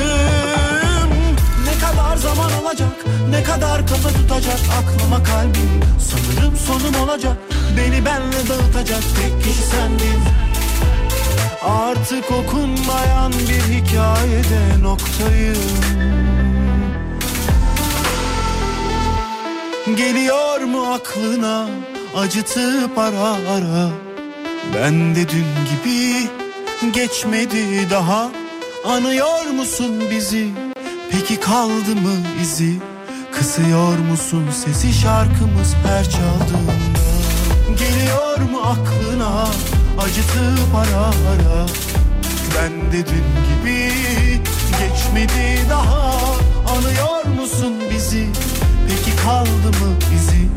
Ne 1.65 1.79
kadar 1.87 2.17
zaman 2.17 2.51
alacak, 2.53 3.07
ne 3.31 3.43
kadar 3.43 3.87
kafa 3.87 4.09
tutacak 4.09 4.61
Aklıma 4.83 5.23
kalbim, 5.23 5.81
sanırım 5.99 6.57
sonum 6.57 7.09
olacak 7.09 7.37
Beni 7.77 8.05
benle 8.05 8.49
dağıtacak 8.49 9.03
tek 9.17 9.45
kişi 9.45 9.63
sendin 9.63 10.23
Artık 11.65 12.25
okunmayan 12.33 13.33
bir 13.33 13.75
hikayede 13.75 14.83
noktayım. 14.83 15.57
Geliyor 19.97 20.61
mu 20.61 20.93
aklına 20.93 21.67
acıtıp 22.17 22.99
ara 22.99 23.29
ara? 23.29 23.91
Ben 24.75 25.15
de 25.15 25.29
dün 25.29 25.47
gibi 25.71 26.29
geçmedi 26.93 27.91
daha. 27.91 28.31
Anıyor 28.85 29.47
musun 29.47 30.03
bizi? 30.11 30.49
Peki 31.11 31.41
kaldı 31.41 31.97
mı 31.97 32.17
izi? 32.43 32.75
Kısıyor 33.33 33.99
musun 33.99 34.45
sesi 34.51 34.93
şarkımız 34.93 35.75
her 35.89 36.05
çaldığında 36.05 36.73
Geliyor 37.79 38.39
mu 38.51 38.61
aklına 38.61 39.47
acıtıp 39.99 40.75
ara 40.75 41.05
ara. 41.07 41.67
Ben 42.57 42.93
de 42.93 43.07
dün 43.07 43.25
gibi 43.49 43.93
geçmedi 44.79 45.71
daha. 45.71 46.13
Anıyor 46.77 47.25
musun 47.41 47.73
bizi? 47.95 48.27
Peki 48.89 49.17
kaldı 49.17 49.69
mı 49.81 49.97
izi 50.15 50.49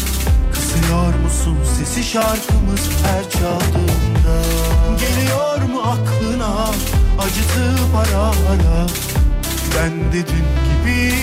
Kısıyor 0.54 1.14
musun 1.24 1.58
sesi 1.78 2.04
şarkımız 2.04 2.90
her 3.06 3.30
çaldığında? 3.30 4.36
Geliyor 5.00 5.62
mu 5.62 5.82
aklına 5.82 6.56
acıtıp 7.20 7.96
ara 7.96 8.24
ara? 8.24 8.88
Ben 9.78 9.92
de 10.14 10.28
dün 10.28 10.46
gibi 10.68 11.14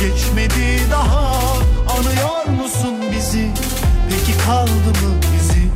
geçmedi 0.00 0.90
daha. 0.90 1.42
Anıyor 1.98 2.62
musun 2.62 2.94
bizi? 3.16 3.50
Peki 4.10 4.38
kaldı 4.38 4.70
mı 5.02 5.14
izi 5.40 5.75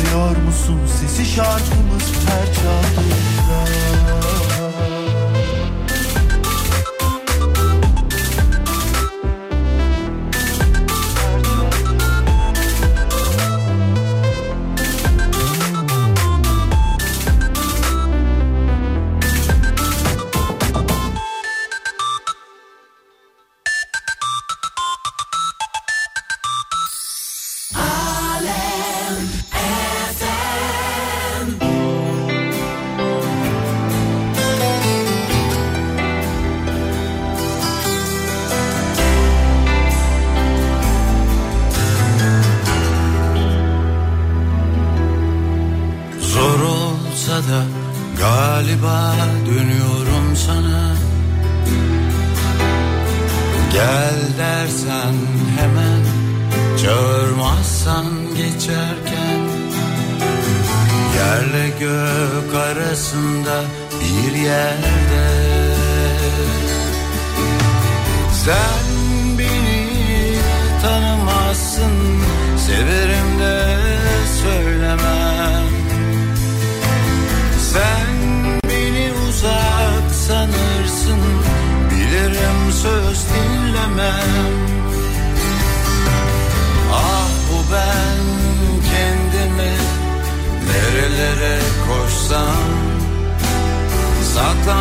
Kısıyor 0.00 0.36
musun? 0.36 0.80
Sesi 1.00 1.24
şarkımız 1.26 2.12
her 2.26 2.54
çaldığında 2.54 4.39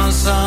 Saklansam 0.09 0.38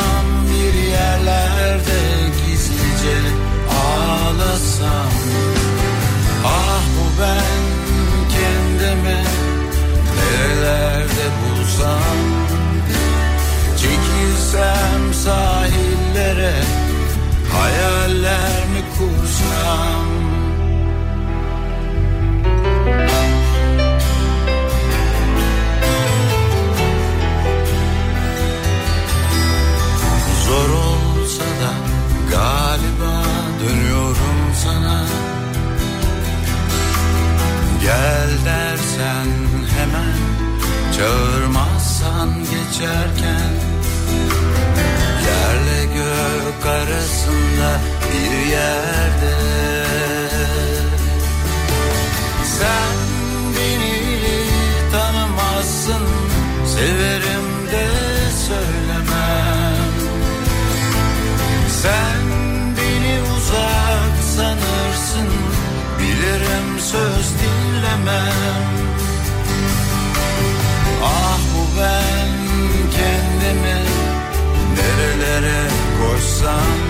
koşsam 76.43 76.83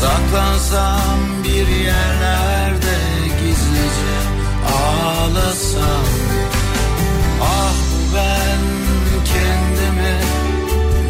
Saklansam 0.00 1.18
bir 1.44 1.68
yerlerde 1.68 2.98
gizlice 3.40 4.16
ağlasam. 4.74 6.06
Ah 7.42 7.74
ben 8.14 8.62
kendimi 9.24 10.16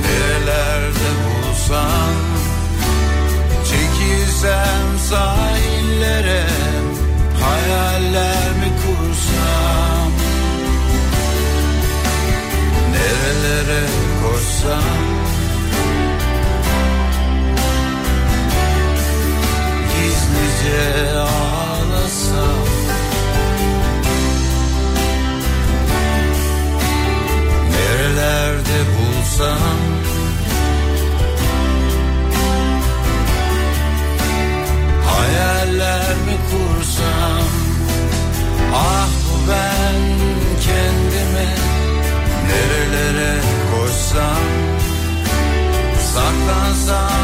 nerelerde 0.03 1.11
bulsam? 1.25 2.15
Çekilsem 3.65 4.99
sahillere 5.11 6.47
hayaller 7.41 8.51
mi 8.61 8.73
kursam? 8.83 10.13
Nerelere 12.93 13.87
koşsam 14.23 15.12
Gizlice 20.63 21.19
ağlasam 21.19 22.63
Nerelerde 27.71 28.81
bulsam? 28.95 29.79
Hayaller 35.07 36.15
mi 36.27 36.37
kursam? 36.51 37.49
Ah 38.75 39.09
bu 39.25 39.51
ben 39.51 40.01
kendimi 40.65 41.49
Nerelere 42.49 43.41
koşsam 43.71 44.45
Saklansam 46.15 47.22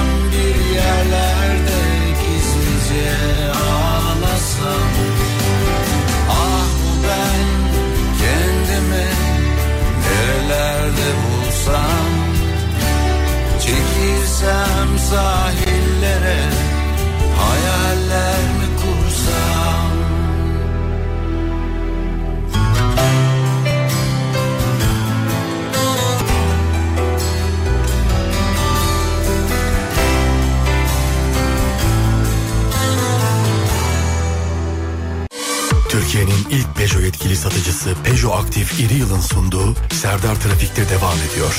satıcısı 37.39 37.95
Peugeot 38.05 38.35
Aktif 38.35 38.81
İri 38.81 38.95
Yıl'ın 38.95 39.21
sunduğu 39.21 39.75
Serdar 39.93 40.35
Trafik'te 40.35 40.89
devam 40.89 41.19
ediyor. 41.31 41.55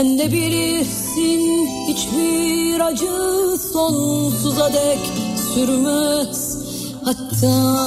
Sen 0.00 0.18
de 0.18 0.32
bilirsin 0.32 1.68
hiçbir 1.88 2.80
acı 2.80 3.58
sonsuza 3.72 4.72
dek 4.72 4.98
sürmez. 5.54 6.58
Hatta 7.04 7.86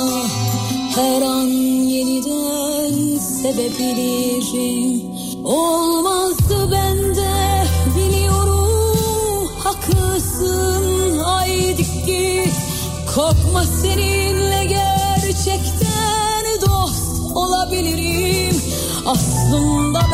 her 0.96 1.22
an 1.22 1.48
yeniden 1.90 3.20
sevebilirim 3.20 5.02
Olmazdı 5.46 6.72
bende 6.72 7.64
biliyorum 7.98 9.48
haklısın. 9.64 11.20
Haydi 11.20 11.86
git 12.06 12.54
Korkma 13.16 13.64
seninle 13.82 14.66
gerçekten 14.66 16.46
dost 16.62 17.36
olabilirim. 17.36 18.62
Aslında 19.06 20.13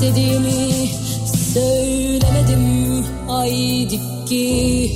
istediğimi 0.00 0.88
söylemedim. 1.52 3.04
Haydi 3.28 4.00
git 4.28 4.89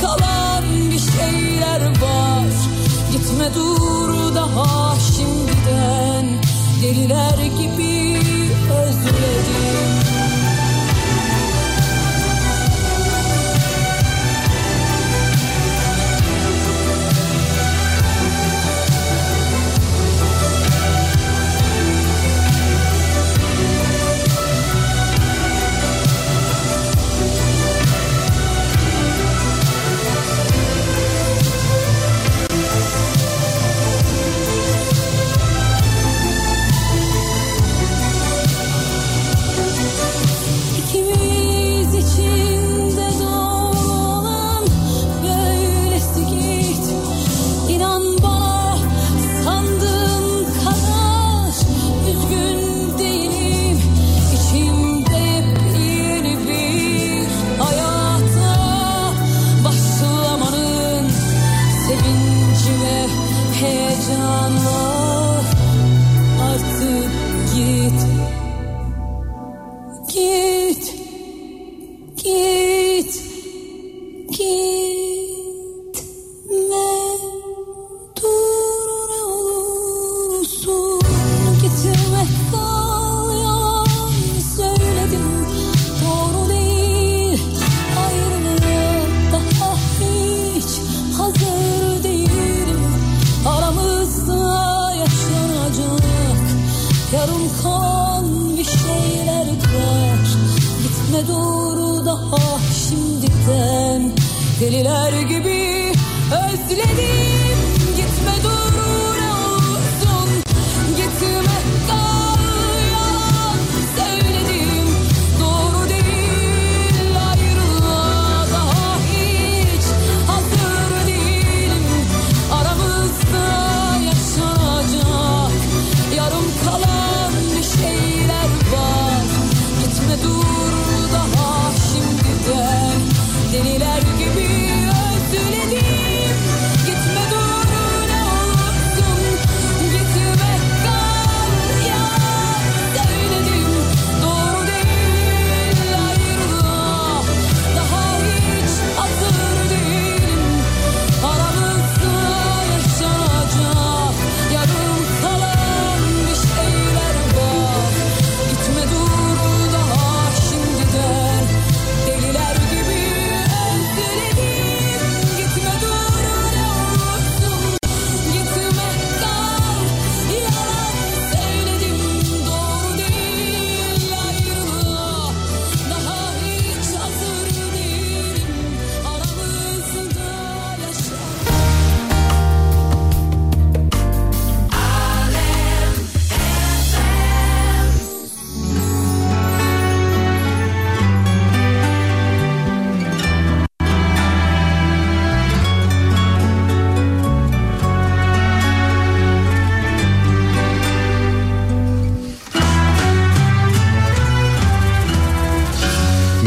kalan 0.00 0.64
bir 0.90 0.98
şeyler 0.98 1.80
var. 1.80 2.52
Gitme 3.12 3.54
dur 3.54 4.34
daha 4.34 4.96
şimdiden. 5.00 6.26
Deliler 6.82 7.38
gibi 7.58 8.18
özledim 8.70 10.15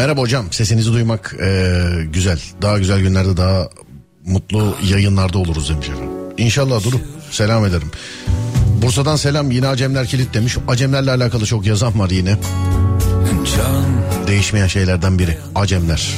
Merhaba 0.10 0.22
hocam 0.22 0.45
sesinizi 0.52 0.94
duymak 0.94 1.36
e, 1.41 1.81
güzel. 2.14 2.40
Daha 2.61 2.77
güzel 2.77 2.99
günlerde 2.99 3.38
daha 3.38 3.69
mutlu 4.26 4.76
yayınlarda 4.90 5.38
oluruz 5.38 5.69
demiş 5.69 5.90
efendim. 5.90 6.10
İnşallah 6.38 6.84
Duru 6.84 6.95
selam 7.31 7.65
ederim. 7.65 7.91
Bursa'dan 8.81 9.15
selam 9.15 9.52
yine 9.52 9.68
Acemler 9.68 10.07
kilit 10.07 10.34
demiş. 10.34 10.57
Acemlerle 10.68 11.11
alakalı 11.11 11.45
çok 11.45 11.65
yazan 11.65 11.99
var 11.99 12.10
yine. 12.10 12.38
Değişmeyen 14.27 14.68
şeylerden 14.68 15.19
biri 15.19 15.38
Acemler. 15.56 16.10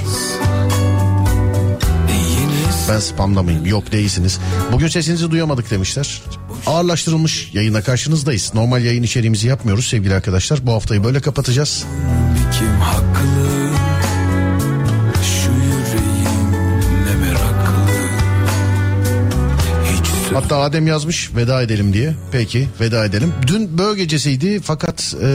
Ben 2.89 2.99
spamlamayayım. 2.99 3.65
Yok 3.65 3.91
değilsiniz. 3.91 4.39
Bugün 4.71 4.87
sesinizi 4.87 5.31
duyamadık 5.31 5.71
demişler. 5.71 6.21
Ağırlaştırılmış 6.65 7.49
yayına 7.53 7.81
karşınızdayız. 7.81 8.51
Normal 8.53 8.83
yayın 8.83 9.03
içeriğimizi 9.03 9.47
yapmıyoruz 9.47 9.85
sevgili 9.85 10.13
arkadaşlar. 10.13 10.67
Bu 10.67 10.73
haftayı 10.73 11.03
böyle 11.03 11.19
kapatacağız. 11.19 11.85
kim 12.59 12.79
haklı 12.79 13.40
Hatta 20.41 20.57
Adem 20.57 20.87
yazmış 20.87 21.35
veda 21.35 21.61
edelim 21.61 21.93
diye. 21.93 22.15
Peki 22.31 22.67
veda 22.79 23.05
edelim. 23.05 23.33
Dün 23.47 23.77
böğ 23.77 23.95
gecesiydi 23.95 24.59
fakat 24.63 25.15
e, 25.21 25.27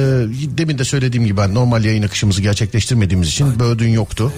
demin 0.58 0.78
de 0.78 0.84
söylediğim 0.84 1.26
gibi 1.26 1.36
ben 1.36 1.54
normal 1.54 1.84
yayın 1.84 2.02
akışımızı 2.02 2.42
gerçekleştirmediğimiz 2.42 3.28
için 3.28 3.60
böğ 3.60 3.78
dün 3.78 3.88
yoktu. 3.88 4.32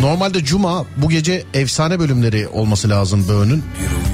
Normalde 0.00 0.44
cuma 0.44 0.84
bu 0.96 1.08
gece 1.10 1.44
efsane 1.54 1.98
bölümleri 1.98 2.48
olması 2.48 2.88
lazım 2.88 3.28
böğünün. 3.28 3.62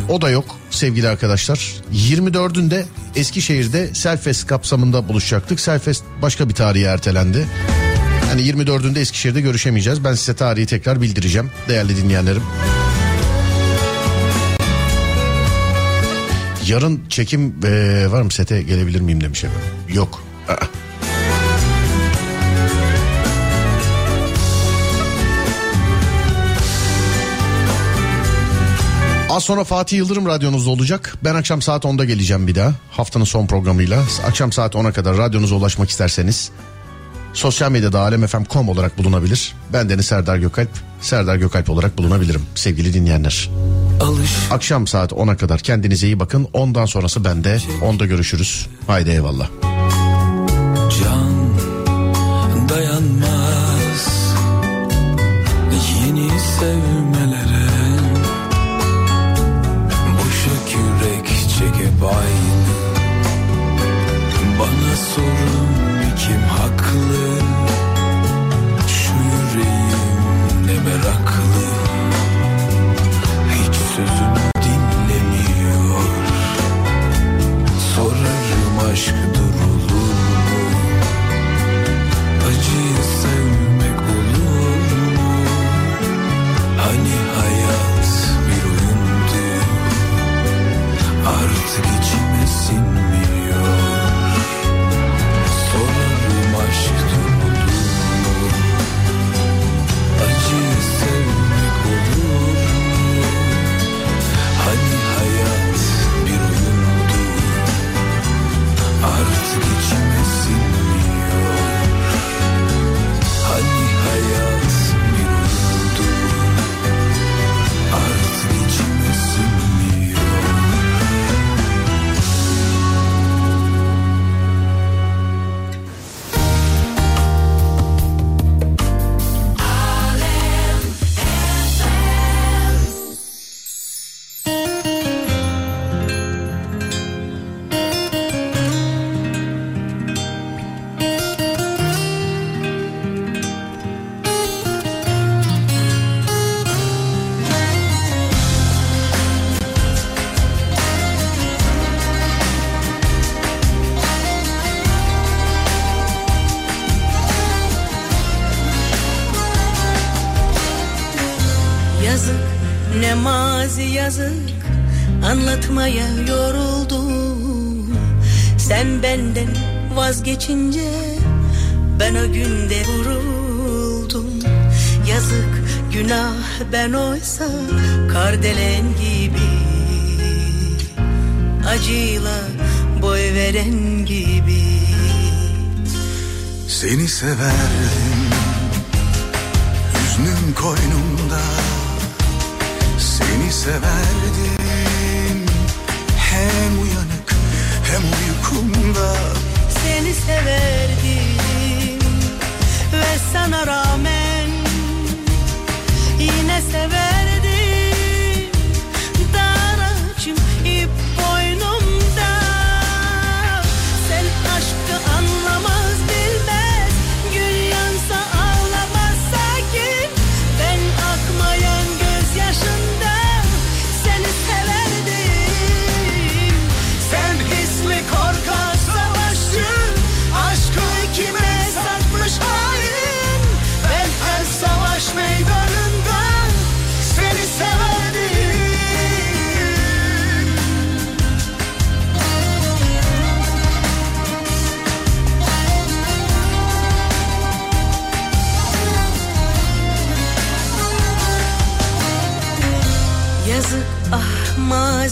O 0.08 0.20
da 0.20 0.30
yok 0.30 0.44
sevgili 0.70 1.08
arkadaşlar. 1.08 1.74
24'ünde 1.94 2.84
Eskişehir'de 3.16 3.94
Selfest 3.94 4.46
kapsamında 4.46 5.08
buluşacaktık. 5.08 5.60
Selfest 5.60 6.04
başka 6.22 6.48
bir 6.48 6.54
tarihe 6.54 6.86
ertelendi. 6.86 7.46
Hani 8.28 8.42
24'ünde 8.42 8.98
Eskişehir'de 8.98 9.40
görüşemeyeceğiz. 9.40 10.04
Ben 10.04 10.14
size 10.14 10.34
tarihi 10.34 10.66
tekrar 10.66 11.02
bildireceğim 11.02 11.50
değerli 11.68 11.96
dinleyenlerim. 11.96 12.42
Yarın 16.68 17.00
çekim 17.08 17.54
eee, 17.64 18.12
var 18.12 18.22
mı 18.22 18.30
sete 18.30 18.62
gelebilir 18.62 19.00
miyim 19.00 19.20
demiş 19.20 19.44
efendim. 19.44 19.68
Yok. 19.94 20.22
Aa. 20.48 20.54
Az 29.30 29.44
sonra 29.44 29.64
Fatih 29.64 29.96
Yıldırım 29.96 30.26
radyonuzda 30.26 30.70
olacak. 30.70 31.16
Ben 31.24 31.34
akşam 31.34 31.62
saat 31.62 31.84
10'da 31.84 32.04
geleceğim 32.04 32.46
bir 32.46 32.54
daha. 32.54 32.72
Haftanın 32.90 33.24
son 33.24 33.46
programıyla. 33.46 34.02
Akşam 34.26 34.52
saat 34.52 34.74
10'a 34.74 34.92
kadar 34.92 35.16
radyonuza 35.16 35.54
ulaşmak 35.54 35.90
isterseniz 35.90 36.50
sosyal 37.36 37.70
medyada 37.70 38.00
alemfm.com 38.00 38.68
olarak 38.68 38.98
bulunabilir. 38.98 39.54
Ben 39.72 39.88
Deniz 39.88 40.06
Serdar 40.06 40.36
Gökalp. 40.36 40.68
Serdar 41.00 41.36
Gökalp 41.36 41.70
olarak 41.70 41.98
bulunabilirim 41.98 42.42
sevgili 42.54 42.94
dinleyenler. 42.94 43.50
alış 44.00 44.30
Akşam 44.50 44.86
saat 44.86 45.12
10'a 45.12 45.36
kadar 45.36 45.60
kendinize 45.60 46.06
iyi 46.06 46.20
bakın. 46.20 46.48
Ondan 46.52 46.86
sonrası 46.86 47.24
bende. 47.24 47.58
Onda 47.82 48.06
görüşürüz. 48.06 48.66
Haydi 48.86 49.10
eyvallah. 49.10 49.50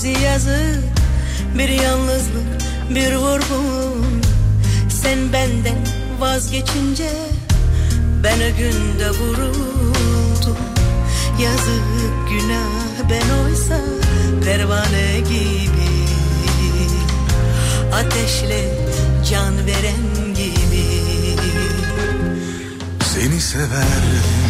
bizi 0.04 0.24
yazık 0.24 0.84
Bir 1.58 1.68
yalnızlık 1.68 2.60
bir 2.90 3.14
vurgun 3.14 4.22
Sen 4.88 5.32
benden 5.32 5.78
vazgeçince 6.20 7.10
Ben 8.24 8.36
o 8.36 8.56
günde 8.56 9.10
vuruldum. 9.10 10.56
Yazık 11.42 12.28
günah 12.28 13.10
ben 13.10 13.44
oysa 13.44 13.80
pervane 14.44 15.20
gibi. 15.20 15.94
Ateşle 17.94 18.70
can 19.30 19.66
veren 19.66 20.34
gibi. 20.34 20.84
Seni 23.14 23.40
severdim 23.40 24.43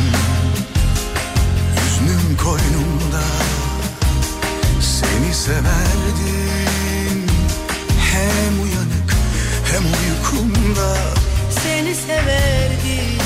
severdin. 5.34 7.26
Hem 8.12 8.62
uyanık 8.62 9.14
hem 9.72 9.82
uykumda 9.84 10.96
Seni 11.62 11.94
severdim. 11.94 13.18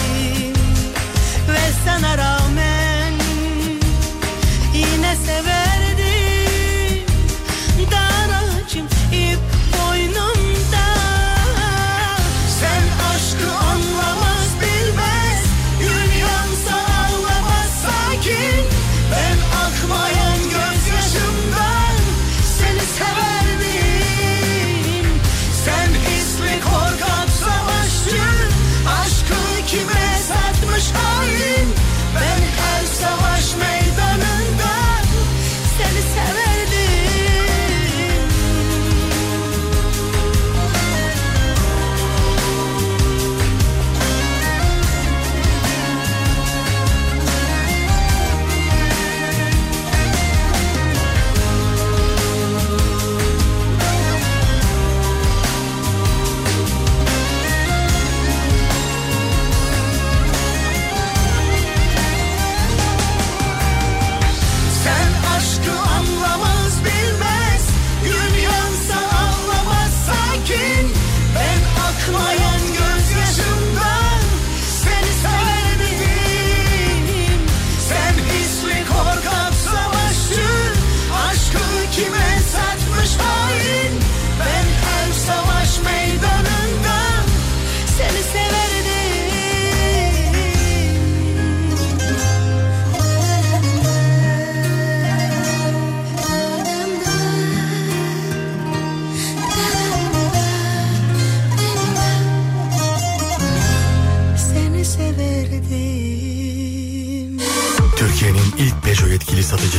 Ve 1.48 1.72
sana 1.84 2.18
rağmen 2.18 3.12
Yine 4.74 5.16
severdim. 5.26 5.67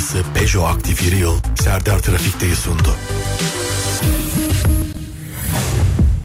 markası 0.09 0.33
Peugeot 0.33 0.75
Aktif 0.75 1.03
Yeni 1.03 1.19
Yıl 1.19 1.37
Serdar 1.55 1.99
Trafik'teyi 1.99 2.55
sundu. 2.55 2.95